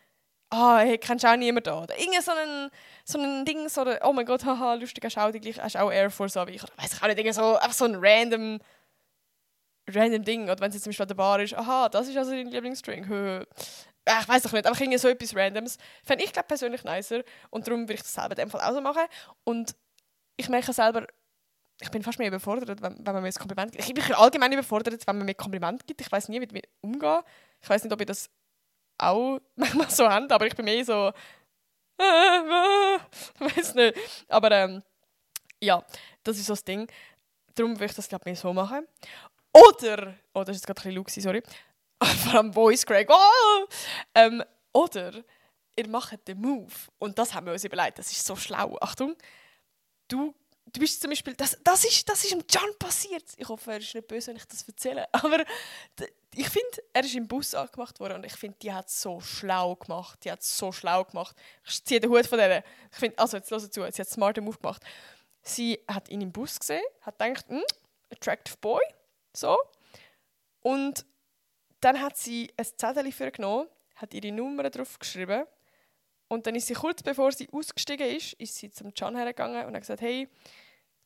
ah, 0.50 0.78
hey, 0.78 0.98
kennst 0.98 1.24
du 1.24 1.28
auch 1.28 1.36
niemanden 1.36 1.64
da? 1.64 1.82
Oder 1.82 1.98
irgendwie 1.98 2.20
so 2.20 2.32
ein, 2.32 2.70
so 3.04 3.18
ein 3.18 3.44
Ding, 3.44 3.68
so, 3.68 3.84
oh 4.02 4.12
mein 4.12 4.26
Gott, 4.26 4.44
haha, 4.44 4.74
lustig, 4.74 5.04
hast 5.04 5.16
du 5.16 5.20
auch, 5.20 5.62
hast 5.62 5.76
auch 5.76 5.92
Air 5.92 6.10
Force 6.10 6.36
wie 6.46 6.52
ich, 6.52 6.62
oder 6.62 6.72
weiß 6.76 6.94
ich 6.94 7.02
auch 7.02 7.06
nicht, 7.06 7.18
irgendwie 7.18 7.34
so, 7.34 7.56
einfach 7.56 7.72
so 7.72 7.84
ein 7.84 7.96
random, 7.96 8.58
random 9.94 10.24
Ding. 10.24 10.44
Oder 10.44 10.60
wenn 10.60 10.72
jetzt 10.72 10.82
zum 10.82 10.90
Beispiel 10.90 11.04
an 11.04 11.08
der 11.08 11.14
Bar 11.14 11.40
ist, 11.40 11.54
aha, 11.54 11.88
das 11.88 12.08
ist 12.08 12.16
also 12.16 12.30
dein 12.30 12.48
Lieblingsdrink, 12.48 13.46
ich 14.08 14.28
weiß 14.28 14.42
doch 14.42 14.52
nicht, 14.52 14.66
aber 14.66 14.80
irgendwie 14.80 14.98
so 14.98 15.08
etwas 15.08 15.36
Randoms. 15.36 15.76
Fände 16.02 16.24
ich, 16.24 16.32
glaube 16.32 16.48
persönlich 16.48 16.82
nicer. 16.84 17.22
Und 17.50 17.66
darum 17.66 17.82
würde 17.82 17.94
ich 17.94 18.02
das 18.02 18.14
selber 18.14 18.30
in 18.30 18.36
dem 18.36 18.50
Fall 18.50 18.62
auch 18.62 18.72
so 18.72 18.80
machen. 18.80 19.02
Und 19.44 19.74
ich 20.36 20.48
merke 20.48 20.72
selber, 20.72 21.06
ich 21.80 21.90
bin 21.90 22.02
fast 22.02 22.18
mehr 22.18 22.28
überfordert, 22.28 22.80
wenn, 22.82 22.96
wenn 22.98 23.14
man 23.14 23.22
mir 23.22 23.28
ein 23.28 23.34
Kompliment 23.34 23.72
gibt. 23.72 23.84
Ich 23.86 23.94
bin 23.94 24.14
allgemein 24.14 24.52
überfordert, 24.52 25.06
wenn 25.06 25.16
man 25.16 25.26
mir 25.26 25.32
ein 25.32 25.36
Kompliment 25.36 25.86
gibt. 25.86 26.00
Ich 26.00 26.10
weiß 26.10 26.28
nie, 26.28 26.40
wie 26.40 26.44
ich 26.44 26.48
damit 26.48 26.68
umgehe. 26.80 27.22
Ich 27.60 27.68
weiß 27.68 27.84
nicht, 27.84 27.92
ob 27.92 28.00
ihr 28.00 28.06
das 28.06 28.30
auch 28.96 29.40
manchmal 29.56 29.90
so 29.90 30.08
habt, 30.08 30.32
aber 30.32 30.46
ich 30.46 30.56
bin 30.56 30.64
mehr 30.64 30.84
so. 30.84 31.12
Äh, 32.00 32.02
äh, 32.02 32.98
weiß 33.38 33.74
nicht. 33.74 33.98
Aber 34.28 34.50
ähm, 34.52 34.82
ja, 35.60 35.84
das 36.24 36.38
ist 36.38 36.46
so 36.46 36.52
das 36.52 36.64
Ding. 36.64 36.90
Darum 37.54 37.74
würde 37.74 37.86
ich 37.86 37.94
das, 37.94 38.08
glaube 38.08 38.22
ich, 38.22 38.26
mehr 38.26 38.36
so 38.36 38.52
machen. 38.52 38.86
Oder, 39.52 40.14
oh, 40.34 40.44
das 40.44 40.56
ist 40.56 40.62
jetzt 40.62 40.66
gerade 40.66 40.88
ein 40.88 41.04
bisschen 41.04 41.22
sorry. 41.22 41.42
Vor 42.02 42.34
allem 42.34 42.52
Voice 42.52 42.84
Crack. 42.84 43.08
Oh! 43.10 43.66
Ähm, 44.14 44.42
oder 44.72 45.24
ihr 45.76 45.88
macht 45.88 46.26
den 46.28 46.40
Move. 46.40 46.72
Und 46.98 47.18
das 47.18 47.34
haben 47.34 47.46
wir 47.46 47.52
uns 47.52 47.64
überlegt. 47.64 47.98
Das 47.98 48.10
ist 48.10 48.24
so 48.24 48.36
schlau. 48.36 48.76
Achtung. 48.80 49.16
Du 50.08 50.34
du 50.72 50.80
bist 50.80 51.00
zum 51.00 51.10
Beispiel, 51.10 51.34
das, 51.34 51.56
das, 51.62 51.84
ist, 51.84 52.08
das 52.08 52.24
ist 52.24 52.32
dem 52.32 52.44
John 52.48 52.76
passiert. 52.78 53.24
Ich 53.36 53.48
hoffe, 53.48 53.72
er 53.72 53.78
ist 53.78 53.94
nicht 53.94 54.06
böse, 54.06 54.28
wenn 54.28 54.36
ich 54.36 54.46
das 54.46 54.66
erzähle. 54.66 55.06
Aber 55.12 55.44
ich 56.34 56.48
finde, 56.48 56.82
er 56.92 57.04
ist 57.04 57.14
im 57.14 57.26
Bus 57.26 57.54
angemacht 57.54 57.98
worden 58.00 58.14
und 58.14 58.26
ich 58.26 58.34
finde, 58.34 58.56
die 58.62 58.72
hat 58.72 58.90
so 58.90 59.20
schlau 59.20 59.76
gemacht. 59.76 60.18
Die 60.24 60.30
hat 60.30 60.42
so 60.42 60.72
schlau 60.72 61.04
gemacht. 61.04 61.36
Ich 61.64 61.84
ziehe 61.84 62.00
den 62.00 62.10
Hut 62.10 62.26
von 62.26 62.38
der. 62.38 62.64
Ich 62.92 62.98
finde, 62.98 63.18
also 63.18 63.36
jetzt 63.36 63.50
hör 63.50 63.58
zu, 63.58 63.70
sie 63.70 63.80
hat 63.80 63.98
einen 63.98 64.06
smarten 64.06 64.44
Move 64.44 64.58
gemacht. 64.58 64.82
Sie 65.42 65.78
hat 65.88 66.08
ihn 66.08 66.20
im 66.20 66.32
Bus 66.32 66.58
gesehen, 66.58 66.82
hat 67.02 67.18
gedacht, 67.18 67.46
hm, 67.48 67.62
attractive 68.12 68.56
boy, 68.60 68.82
so. 69.32 69.56
Und 70.60 71.06
dann 71.80 72.00
hat 72.00 72.16
sie 72.16 72.52
ein 72.56 72.64
Zettel 72.64 73.10
für 73.12 73.30
genommen, 73.30 73.68
hat 73.96 74.14
ihre 74.14 74.32
Nummer 74.32 74.68
drauf 74.70 74.98
geschrieben 74.98 75.44
Und 76.28 76.46
dann 76.46 76.54
ist 76.54 76.66
sie 76.66 76.74
kurz 76.74 77.02
bevor 77.02 77.32
sie 77.32 77.48
ausgestiegen 77.52 78.06
ist, 78.08 78.34
ist 78.34 78.56
sie 78.56 78.70
zum 78.70 78.92
Can 78.92 79.16
hergegangen 79.16 79.66
und 79.66 79.74
hat 79.74 79.82
gesagt, 79.82 80.00
hey, 80.00 80.28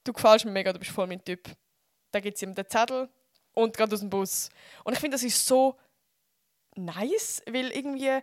du 0.05 0.13
gefällst 0.13 0.45
mir 0.45 0.53
mega, 0.53 0.73
du 0.73 0.79
bist 0.79 0.91
voll 0.91 1.07
mein 1.07 1.25
Typ. 1.25 1.49
Dann 2.11 2.23
gibt 2.23 2.39
sie 2.39 2.47
ihm 2.47 2.55
den 2.55 2.69
Zettel 2.69 3.09
und 3.55 3.77
geht 3.77 3.93
aus 3.93 4.01
dem 4.01 4.11
Bus. 4.11 4.49
Und 4.85 4.95
ich 4.95 4.99
finde, 4.99 5.15
das 5.15 5.23
ist 5.23 5.47
so 5.47 5.77
nice, 6.75 7.43
weil 7.47 7.71
irgendwie 7.71 8.21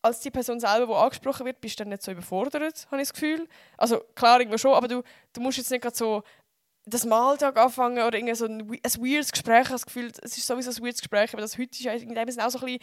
als 0.00 0.20
die 0.20 0.30
Person 0.30 0.60
selber, 0.60 0.86
die 0.86 1.00
angesprochen 1.00 1.44
wird, 1.44 1.60
bist 1.60 1.78
du 1.78 1.84
dann 1.84 1.90
nicht 1.90 2.02
so 2.02 2.12
überfordert, 2.12 2.86
habe 2.90 3.02
ich 3.02 3.08
das 3.08 3.12
Gefühl. 3.12 3.48
Also 3.76 4.00
klar, 4.14 4.40
irgendwie 4.40 4.58
schon, 4.58 4.74
aber 4.74 4.88
du, 4.88 5.02
du 5.32 5.40
musst 5.40 5.58
jetzt 5.58 5.70
nicht 5.70 5.82
gerade 5.82 5.96
so 5.96 6.22
das 6.88 7.04
Maltag 7.04 7.56
anfangen 7.56 8.02
oder 8.04 8.16
irgendwie 8.18 8.34
so 8.34 8.46
ein, 8.46 8.60
ein 8.60 9.02
weirdes 9.02 9.32
Gespräch. 9.32 9.62
Ich 9.62 9.66
habe 9.66 9.74
das 9.74 9.86
Gefühl, 9.86 10.12
es 10.22 10.36
ist 10.36 10.46
sowieso 10.46 10.70
ein 10.70 10.84
weirdes 10.84 11.00
Gespräch, 11.00 11.32
aber 11.32 11.42
das 11.42 11.58
heute 11.58 11.70
dem 11.70 12.30
Sinne 12.30 12.46
auch 12.46 12.50
so 12.50 12.58
ein 12.58 12.64
bisschen 12.64 12.80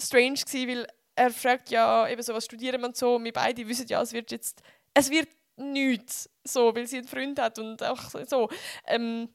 strange 0.00 0.40
gewesen, 0.40 0.68
weil 0.68 0.86
er 1.16 1.30
fragt 1.30 1.70
ja 1.70 2.08
eben 2.08 2.22
so, 2.22 2.34
was 2.34 2.44
studieren 2.44 2.80
wir 2.80 2.88
und 2.88 2.96
so. 2.96 3.16
Und 3.16 3.24
wir 3.24 3.32
beide 3.32 3.66
wissen 3.66 3.86
ja, 3.86 4.02
es 4.02 4.12
wird 4.12 4.30
jetzt, 4.30 4.62
es 4.94 5.10
wird 5.10 5.28
nichts, 5.56 6.28
so, 6.42 6.74
weil 6.74 6.86
sie 6.86 6.98
einen 6.98 7.08
Freund 7.08 7.40
hat 7.40 7.58
und 7.58 7.82
auch 7.82 8.10
so. 8.26 8.48
Ähm, 8.86 9.28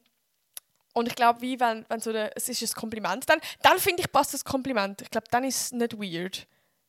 und 0.93 1.07
ich 1.07 1.15
glaube, 1.15 1.41
wie 1.41 1.59
wenn, 1.59 1.85
wenn 1.87 1.99
so 1.99 2.09
eine, 2.09 2.35
es 2.35 2.49
ist 2.49 2.61
ein 2.61 2.79
Kompliment, 2.79 3.29
dann, 3.29 3.39
dann 3.61 3.79
finde 3.79 4.01
ich, 4.01 4.11
passt 4.11 4.33
das 4.33 4.43
Kompliment. 4.43 5.01
Ich 5.01 5.09
glaube, 5.09 5.27
dann 5.31 5.43
ist 5.43 5.61
es 5.61 5.71
nicht 5.71 5.97
weird. 5.97 6.47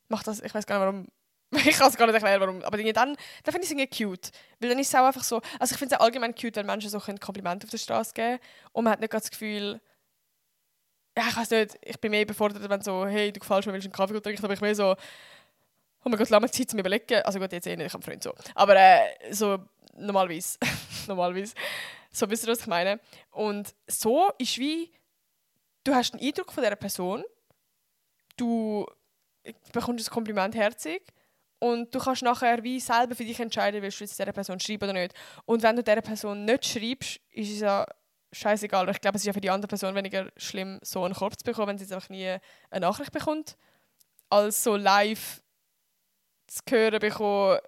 Macht 0.09 0.27
das, 0.27 0.41
ich 0.41 0.53
weiß 0.53 0.65
gar 0.65 0.77
nicht, 0.77 0.85
warum. 0.85 1.07
Ich 1.65 1.77
kann 1.77 1.89
es 1.89 1.97
gar 1.97 2.05
nicht 2.07 2.15
erklären, 2.15 2.39
warum. 2.39 2.63
Aber 2.63 2.77
dann, 2.77 2.93
dann 2.93 3.17
finde 3.43 3.59
ich 3.59 3.65
es 3.65 3.71
irgendwie 3.71 4.05
cute. 4.05 4.31
Weil 4.59 4.69
dann 4.69 4.79
ist 4.79 4.87
es 4.87 4.95
auch 4.95 5.05
einfach 5.05 5.23
so. 5.23 5.41
Also 5.59 5.73
ich 5.73 5.79
finde 5.79 5.95
es 5.95 6.01
allgemein 6.01 6.33
cute, 6.33 6.55
wenn 6.55 6.65
Menschen 6.65 6.89
so 6.89 7.01
ein 7.05 7.19
Kompliment 7.19 7.63
auf 7.63 7.69
der 7.69 7.77
Straße 7.77 8.13
geben 8.13 8.39
und 8.71 8.85
man 8.85 8.93
hat 8.93 9.01
nicht 9.01 9.13
das 9.13 9.29
Gefühl, 9.29 9.81
ja, 11.17 11.25
ich 11.27 11.35
weiß 11.35 11.49
nicht, 11.51 11.77
ich 11.81 11.99
bin 11.99 12.11
mehr 12.11 12.21
überfordert, 12.21 12.67
wenn 12.69 12.81
so, 12.81 13.05
hey, 13.05 13.33
du 13.33 13.39
gefällst 13.41 13.67
mir, 13.67 13.73
willst 13.73 13.85
du 13.85 13.89
einen 13.89 13.93
Kaffee 13.93 14.21
trinken? 14.21 14.45
Aber 14.45 14.53
ich 14.53 14.61
bin 14.61 14.73
so, 14.73 14.91
oh 14.91 16.09
mein 16.09 16.17
Gott, 16.17 16.29
lass 16.29 16.41
mich 16.41 16.51
Zeit 16.51 16.69
zum 16.69 16.79
Überlegen. 16.79 17.21
Also 17.23 17.39
gut, 17.39 17.51
jetzt 17.51 17.67
eh 17.67 17.75
nicht, 17.75 17.87
ich 17.87 17.93
habe 17.93 18.03
einen 18.05 18.21
Freund 18.21 18.23
so. 18.23 18.33
Aber 18.55 18.75
äh, 18.77 19.33
so 19.33 19.59
normalerweise. 19.97 20.57
normalerweise. 21.07 21.53
So 22.11 22.29
wisst 22.29 22.45
ihr, 22.45 22.51
was 22.51 22.61
ich 22.61 22.67
meine? 22.67 22.99
Und 23.31 23.73
so 23.87 24.31
ist 24.37 24.57
wie, 24.57 24.89
du 25.83 25.93
hast 25.93 26.13
einen 26.13 26.23
Eindruck 26.23 26.53
von 26.53 26.63
dieser 26.63 26.75
Person, 26.77 27.23
du 28.37 28.85
bekommst 29.73 30.07
ein 30.07 30.13
Kompliment 30.13 30.55
herzig 30.55 31.01
und 31.61 31.93
du 31.93 31.99
kannst 31.99 32.23
nachher 32.23 32.63
wie 32.63 32.79
selber 32.79 33.13
für 33.13 33.23
dich 33.23 33.39
entscheiden, 33.39 33.83
willst 33.83 33.99
du 33.99 34.03
jetzt 34.03 34.17
dieser 34.17 34.33
Person 34.33 34.59
schreiben 34.59 34.83
oder 34.89 34.93
nicht. 34.99 35.13
Und 35.45 35.61
wenn 35.61 35.75
du 35.75 35.83
dieser 35.83 36.01
Person 36.01 36.43
nicht 36.43 36.65
schreibst, 36.65 37.19
ist 37.29 37.51
es 37.51 37.59
ja 37.59 37.85
scheißegal. 38.31 38.89
Ich 38.89 38.99
glaube, 38.99 39.17
es 39.17 39.21
ist 39.21 39.27
ja 39.27 39.33
für 39.33 39.41
die 39.41 39.51
andere 39.51 39.67
Person 39.67 39.93
weniger 39.93 40.31
schlimm, 40.37 40.79
so 40.81 41.03
einen 41.03 41.13
Korb 41.13 41.37
zu 41.37 41.45
bekommen, 41.45 41.67
wenn 41.67 41.77
sie 41.77 41.83
jetzt 41.83 41.93
einfach 41.93 42.09
nie 42.09 42.35
eine 42.71 42.81
Nachricht 42.81 43.11
bekommt, 43.11 43.57
als 44.31 44.63
so 44.63 44.75
live 44.75 45.43
zu 46.47 46.61
hören 46.67 46.99
bekommen, 46.99 47.59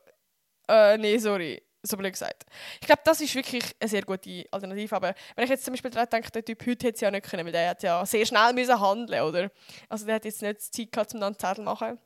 äh, 0.68 0.98
nee, 0.98 1.20
sorry, 1.20 1.62
so 1.84 1.96
blöd 1.96 2.14
gesagt. 2.14 2.46
Ich 2.82 2.88
glaube, 2.88 3.02
das 3.06 3.22
ist 3.22 3.36
wirklich 3.36 3.64
eine 3.80 3.90
sehr 3.90 4.02
gute 4.02 4.46
Alternative. 4.50 4.96
Aber 4.96 5.14
wenn 5.36 5.44
ich 5.44 5.52
jetzt 5.52 5.66
zum 5.66 5.74
Beispiel 5.74 5.92
daran 5.92 6.10
denke, 6.10 6.32
der 6.32 6.44
Typ 6.44 6.62
heute 6.62 6.88
hätte 6.88 6.96
es 6.96 7.02
ja 7.02 7.12
nicht 7.12 7.30
können, 7.30 7.46
weil 7.46 7.52
der 7.52 7.70
hat 7.70 7.84
ja 7.84 8.04
sehr 8.08 8.26
schnell 8.26 8.42
handeln, 8.42 9.22
oder? 9.22 9.52
Also 9.88 10.08
der 10.08 10.16
hat 10.16 10.26
jetzt 10.26 10.42
nicht 10.42 10.62
Zeit 10.62 10.92
gehabt, 10.92 11.14
um 11.14 11.20
dann 11.20 11.38
Zettel 11.38 11.58
zu 11.58 11.62
machen. 11.62 12.00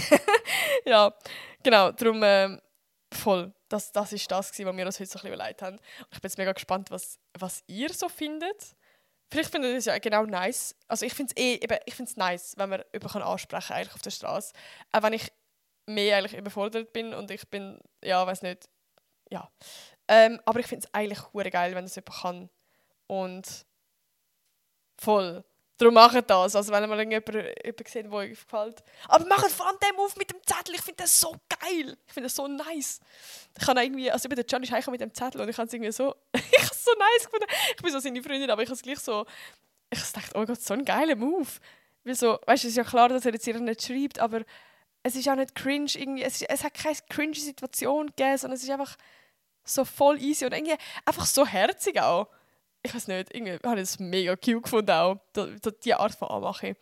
ja, 0.84 1.12
genau. 1.62 1.92
Darum 1.92 2.22
äh, 2.22 2.58
voll. 3.12 3.52
Das, 3.68 3.92
das 3.92 4.12
ist 4.12 4.30
das, 4.30 4.50
was 4.50 4.58
wir 4.58 4.66
uns 4.86 5.00
heute 5.00 5.10
so 5.10 5.18
ein 5.18 5.22
bisschen 5.22 5.34
überlegt 5.34 5.62
haben. 5.62 5.78
Ich 6.12 6.20
bin 6.20 6.28
jetzt 6.28 6.38
mega 6.38 6.52
gespannt, 6.52 6.90
was, 6.90 7.18
was 7.38 7.62
ihr 7.66 7.92
so 7.92 8.08
findet. 8.08 8.76
Vielleicht 9.32 9.50
findet 9.50 9.72
ihr 9.72 9.78
es 9.78 9.86
ja 9.86 9.98
genau 9.98 10.24
nice. 10.24 10.76
Also 10.86 11.04
ich 11.04 11.14
finde 11.14 11.34
es 11.34 11.42
eh, 11.42 11.58
ich 11.86 11.94
finde 11.94 12.10
es 12.10 12.16
nice, 12.16 12.54
wenn 12.56 12.68
man 12.68 12.82
jemanden 12.92 13.22
ansprechen 13.22 13.68
kann, 13.68 13.76
eigentlich 13.76 13.94
auf 13.94 14.02
der 14.02 14.10
Straße. 14.10 14.52
Auch 14.92 15.02
wenn 15.02 15.14
ich 15.14 15.32
mehr 15.86 16.18
eigentlich 16.18 16.38
überfordert 16.38 16.92
bin 16.92 17.12
und 17.14 17.30
ich 17.30 17.48
bin, 17.48 17.80
ja, 18.04 18.24
weiß 18.26 18.42
nicht, 18.42 18.68
ja. 19.30 19.50
Ähm, 20.08 20.40
aber 20.44 20.60
ich 20.60 20.66
finde 20.66 20.86
es 20.86 20.94
eigentlich 20.94 21.20
geil, 21.50 21.74
wenn 21.74 21.84
das 21.84 21.96
jemand 21.96 22.20
kann. 22.20 22.50
Und 23.08 23.66
voll. 24.98 25.44
Darum 25.78 25.94
macht 25.94 26.30
das. 26.30 26.56
Also 26.56 26.72
wenn 26.72 26.88
man 26.88 26.98
jemanden, 26.98 27.32
jemanden 27.32 27.86
sieht, 27.86 28.04
der 28.04 28.12
euch 28.12 28.30
gefällt. 28.30 28.82
Aber 29.08 29.26
macht 29.26 29.50
vor 29.50 29.66
allem 29.66 29.76
den 29.78 29.98
auf 29.98 30.16
mit 30.16 30.30
dem 30.30 30.38
Zettel. 30.44 30.74
Ich 30.74 30.80
finde 30.80 31.02
das 31.02 31.20
so 31.20 31.36
geil. 31.48 31.96
Ich 32.06 32.12
finde 32.12 32.26
das 32.26 32.36
so 32.36 32.46
nice. 32.48 33.00
Ich 33.58 33.64
kann 33.64 33.76
irgendwie, 33.76 34.10
also 34.10 34.26
über 34.26 34.36
den 34.36 34.46
John 34.48 34.62
ist 34.62 34.88
mit 34.88 35.00
dem 35.00 35.12
Zettel 35.12 35.40
und 35.40 35.48
ich 35.48 35.56
habe 35.58 35.66
es 35.66 35.74
irgendwie 35.74 35.92
so, 35.92 36.14
ich 36.32 36.58
habe 36.58 36.72
es 36.72 36.84
so 36.84 36.92
nice 36.92 37.24
gefunden. 37.24 37.46
Ich 37.76 37.82
bin 37.82 37.92
so 37.92 37.98
seine 37.98 38.22
Freundin, 38.22 38.50
aber 38.50 38.62
ich 38.62 38.68
habe 38.68 38.76
es 38.76 38.82
gleich 38.82 39.00
so, 39.00 39.26
ich 39.90 40.12
dachte, 40.12 40.30
oh 40.34 40.44
Gott, 40.46 40.60
so 40.60 40.74
ein 40.74 40.84
geiler 40.84 41.16
Move. 41.16 41.48
Weil 42.04 42.14
so, 42.14 42.38
weißt 42.46 42.64
du, 42.64 42.68
es 42.68 42.72
ist 42.72 42.76
ja 42.76 42.84
klar, 42.84 43.08
dass 43.08 43.26
er 43.26 43.32
jetzt 43.32 43.46
ihr 43.46 43.58
nicht 43.60 43.82
schreibt, 43.82 44.18
aber 44.18 44.42
es 45.02 45.14
ist 45.14 45.28
auch 45.28 45.34
nicht 45.34 45.54
cringe 45.54 45.90
irgendwie, 45.94 46.22
es, 46.22 46.40
es 46.40 46.64
hat 46.64 46.74
keine 46.74 46.96
cringe 47.08 47.34
Situation 47.34 48.06
gegeben, 48.06 48.38
sondern 48.38 48.56
es 48.56 48.62
ist 48.62 48.70
einfach 48.70 48.96
so 49.64 49.84
voll 49.84 50.20
easy 50.22 50.44
und 50.46 50.52
irgendwie 50.52 50.76
einfach 51.04 51.26
so 51.26 51.46
herzig 51.46 52.00
auch. 52.00 52.28
Ich 52.86 52.94
weiß 52.94 53.08
nicht, 53.08 53.34
irgendwie 53.34 53.58
habe 53.66 53.80
ich 53.80 53.88
das 53.88 53.98
mega 53.98 54.36
cute 54.36 54.62
gefunden 54.62 54.92
auch, 54.92 55.16
die 55.84 55.94
Art 55.94 56.14
von 56.14 56.28
Anmache. 56.28 56.76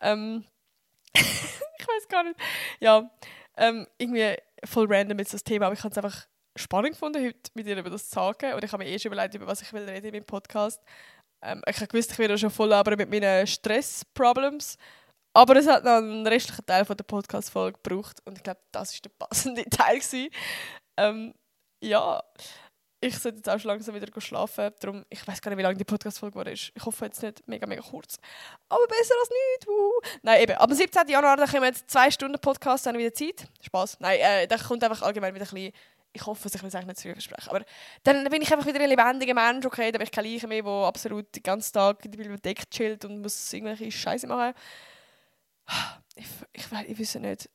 Ähm, 0.00 0.44
ich 1.14 1.86
weiß 1.86 2.08
gar 2.08 2.24
nicht. 2.24 2.38
Ja, 2.80 3.08
ähm, 3.56 3.86
irgendwie 3.98 4.36
voll 4.64 4.86
random 4.88 5.20
jetzt 5.20 5.34
das 5.34 5.44
Thema, 5.44 5.66
aber 5.66 5.74
ich 5.74 5.84
habe 5.84 5.92
es 5.92 5.96
einfach 5.96 6.26
spannend 6.56 6.94
gefunden, 6.94 7.24
heute 7.24 7.38
mit 7.54 7.66
dir 7.66 7.78
über 7.78 7.88
das 7.88 8.08
zu 8.08 8.16
sagen. 8.16 8.54
Und 8.54 8.64
ich 8.64 8.72
habe 8.72 8.82
mir 8.82 8.90
eh 8.90 8.98
schon 8.98 9.12
überlegt, 9.12 9.34
über 9.34 9.46
was 9.46 9.62
ich 9.62 9.72
will 9.72 9.84
reden 9.84 10.06
in 10.06 10.14
meinem 10.14 10.26
Podcast. 10.26 10.82
Ähm, 11.40 11.62
ich 11.68 11.76
gewusst, 11.76 12.10
ich 12.10 12.18
werde 12.18 12.36
schon 12.36 12.50
voll 12.50 12.72
aber 12.72 12.96
mit 12.96 13.08
meinen 13.08 13.46
Stress-Problems. 13.46 14.76
Aber 15.34 15.54
es 15.54 15.68
hat 15.68 15.84
noch 15.84 15.98
einen 15.98 16.26
restlichen 16.26 16.66
Teil 16.66 16.84
von 16.84 16.96
der 16.96 17.04
Podcast-Folge 17.04 17.78
gebraucht 17.80 18.20
und 18.24 18.38
ich 18.38 18.42
glaube, 18.42 18.60
das 18.72 18.92
war 18.92 19.00
der 19.02 19.26
passende 19.26 19.64
Teil. 19.70 20.00
Ähm, 20.96 21.32
ja, 21.80 22.20
ich 23.00 23.18
sollte 23.18 23.38
jetzt 23.38 23.48
auch 23.48 23.58
schon 23.58 23.70
langsam 23.70 23.94
wieder 23.94 24.08
schlafen. 24.20 24.70
Darum, 24.80 25.04
ich 25.08 25.26
weiß 25.26 25.40
gar 25.40 25.50
nicht, 25.50 25.58
wie 25.58 25.62
lange 25.62 25.76
die 25.76 25.84
Podcast-Folge 25.84 26.50
ist. 26.50 26.72
Ich 26.74 26.84
hoffe 26.84 27.04
jetzt 27.04 27.22
nicht 27.22 27.46
mega, 27.46 27.66
mega 27.66 27.82
kurz. 27.82 28.16
Aber 28.68 28.86
besser 28.86 29.14
als 29.20 29.30
nichts. 29.30 29.68
Uh. 29.68 30.00
Nein, 30.22 30.42
eben. 30.42 30.56
Am 30.58 30.72
17. 30.72 31.08
Januar 31.08 31.36
da 31.36 31.46
kommen 31.46 31.64
jetzt 31.64 31.90
zwei 31.90 32.10
Stunden 32.10 32.38
Podcast, 32.40 32.86
dann 32.86 32.98
wieder 32.98 33.12
Zeit. 33.12 33.46
Spaß. 33.60 34.00
Nein, 34.00 34.18
äh, 34.20 34.46
da 34.46 34.56
kommt 34.56 34.82
einfach 34.82 35.02
allgemein 35.02 35.34
wieder 35.34 35.44
ein 35.44 35.54
bisschen 35.54 35.72
ich 36.14 36.26
hoffe, 36.26 36.48
ich 36.52 36.62
will 36.62 36.68
es 36.68 36.74
eigentlich 36.74 36.86
nicht 36.86 36.96
zu 36.96 37.02
viel 37.02 37.12
versprechen. 37.12 37.50
Aber 37.50 37.64
dann 38.02 38.24
bin 38.30 38.40
ich 38.42 38.52
einfach 38.52 38.66
wieder 38.66 38.80
ein 38.80 38.88
lebendiger 38.88 39.34
Mensch, 39.34 39.66
okay, 39.66 39.92
dann 39.92 39.98
bin 39.98 40.04
ich 40.04 40.10
kein 40.10 40.24
Leiche 40.24 40.48
mehr, 40.48 40.62
der 40.62 40.72
absolut 40.72 41.36
den 41.36 41.42
ganzen 41.42 41.74
Tag 41.74 42.02
in 42.04 42.10
der 42.10 42.18
Bibliothek 42.18 42.68
chillt 42.70 43.04
und 43.04 43.20
muss 43.20 43.52
irgendwelche 43.52 43.92
Scheiße 43.92 44.26
machen 44.26 44.54
ich, 46.16 46.26
ich, 46.52 46.64
ich 46.64 46.98
weiß 47.00 47.14
nicht, 47.16 47.50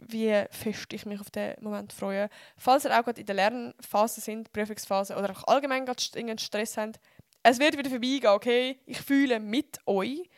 wie 0.00 0.44
fest 0.50 0.92
ich 0.92 1.06
mich 1.06 1.20
auf 1.20 1.30
den 1.30 1.54
Moment 1.60 1.92
freue. 1.92 2.28
Falls 2.56 2.84
ihr 2.84 2.98
auch 2.98 3.04
gerade 3.04 3.20
in 3.20 3.26
der 3.26 3.34
Lernphase 3.34 4.20
sind, 4.20 4.52
Prüfungsphase 4.52 5.16
oder 5.16 5.30
auch 5.30 5.44
allgemein 5.44 5.86
gerade 5.86 6.38
Stress 6.38 6.76
habt, 6.76 7.00
es 7.42 7.58
wird 7.58 7.78
wieder 7.78 7.90
vorbeigehen, 7.90 8.32
okay? 8.32 8.78
Ich 8.86 9.00
fühle 9.00 9.40
mit 9.40 9.78
euch 9.86 10.28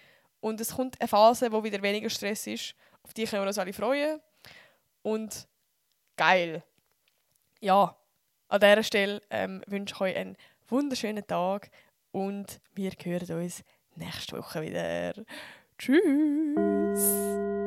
und 0.40 0.60
es 0.60 0.74
kommt 0.76 1.00
eine 1.00 1.08
Phase, 1.08 1.50
wo 1.52 1.62
wieder 1.64 1.82
weniger 1.82 2.10
Stress 2.10 2.46
ist. 2.46 2.74
Auf 3.02 3.14
die 3.14 3.24
können 3.24 3.42
wir 3.42 3.48
uns 3.48 3.58
alle 3.58 3.72
freuen. 3.72 4.20
Und 5.02 5.48
geil. 6.16 6.62
Ja, 7.60 7.96
an 8.48 8.60
dieser 8.60 8.82
Stelle 8.82 9.20
ähm, 9.30 9.62
wünsche 9.66 9.94
ich 9.94 10.00
euch 10.00 10.16
einen 10.16 10.36
wunderschönen 10.68 11.26
Tag 11.26 11.70
und 12.12 12.60
wir 12.74 12.92
hören 13.02 13.42
uns 13.42 13.64
nächste 13.96 14.38
Woche 14.38 14.62
wieder. 14.62 15.14
Tschüss. 15.78 17.59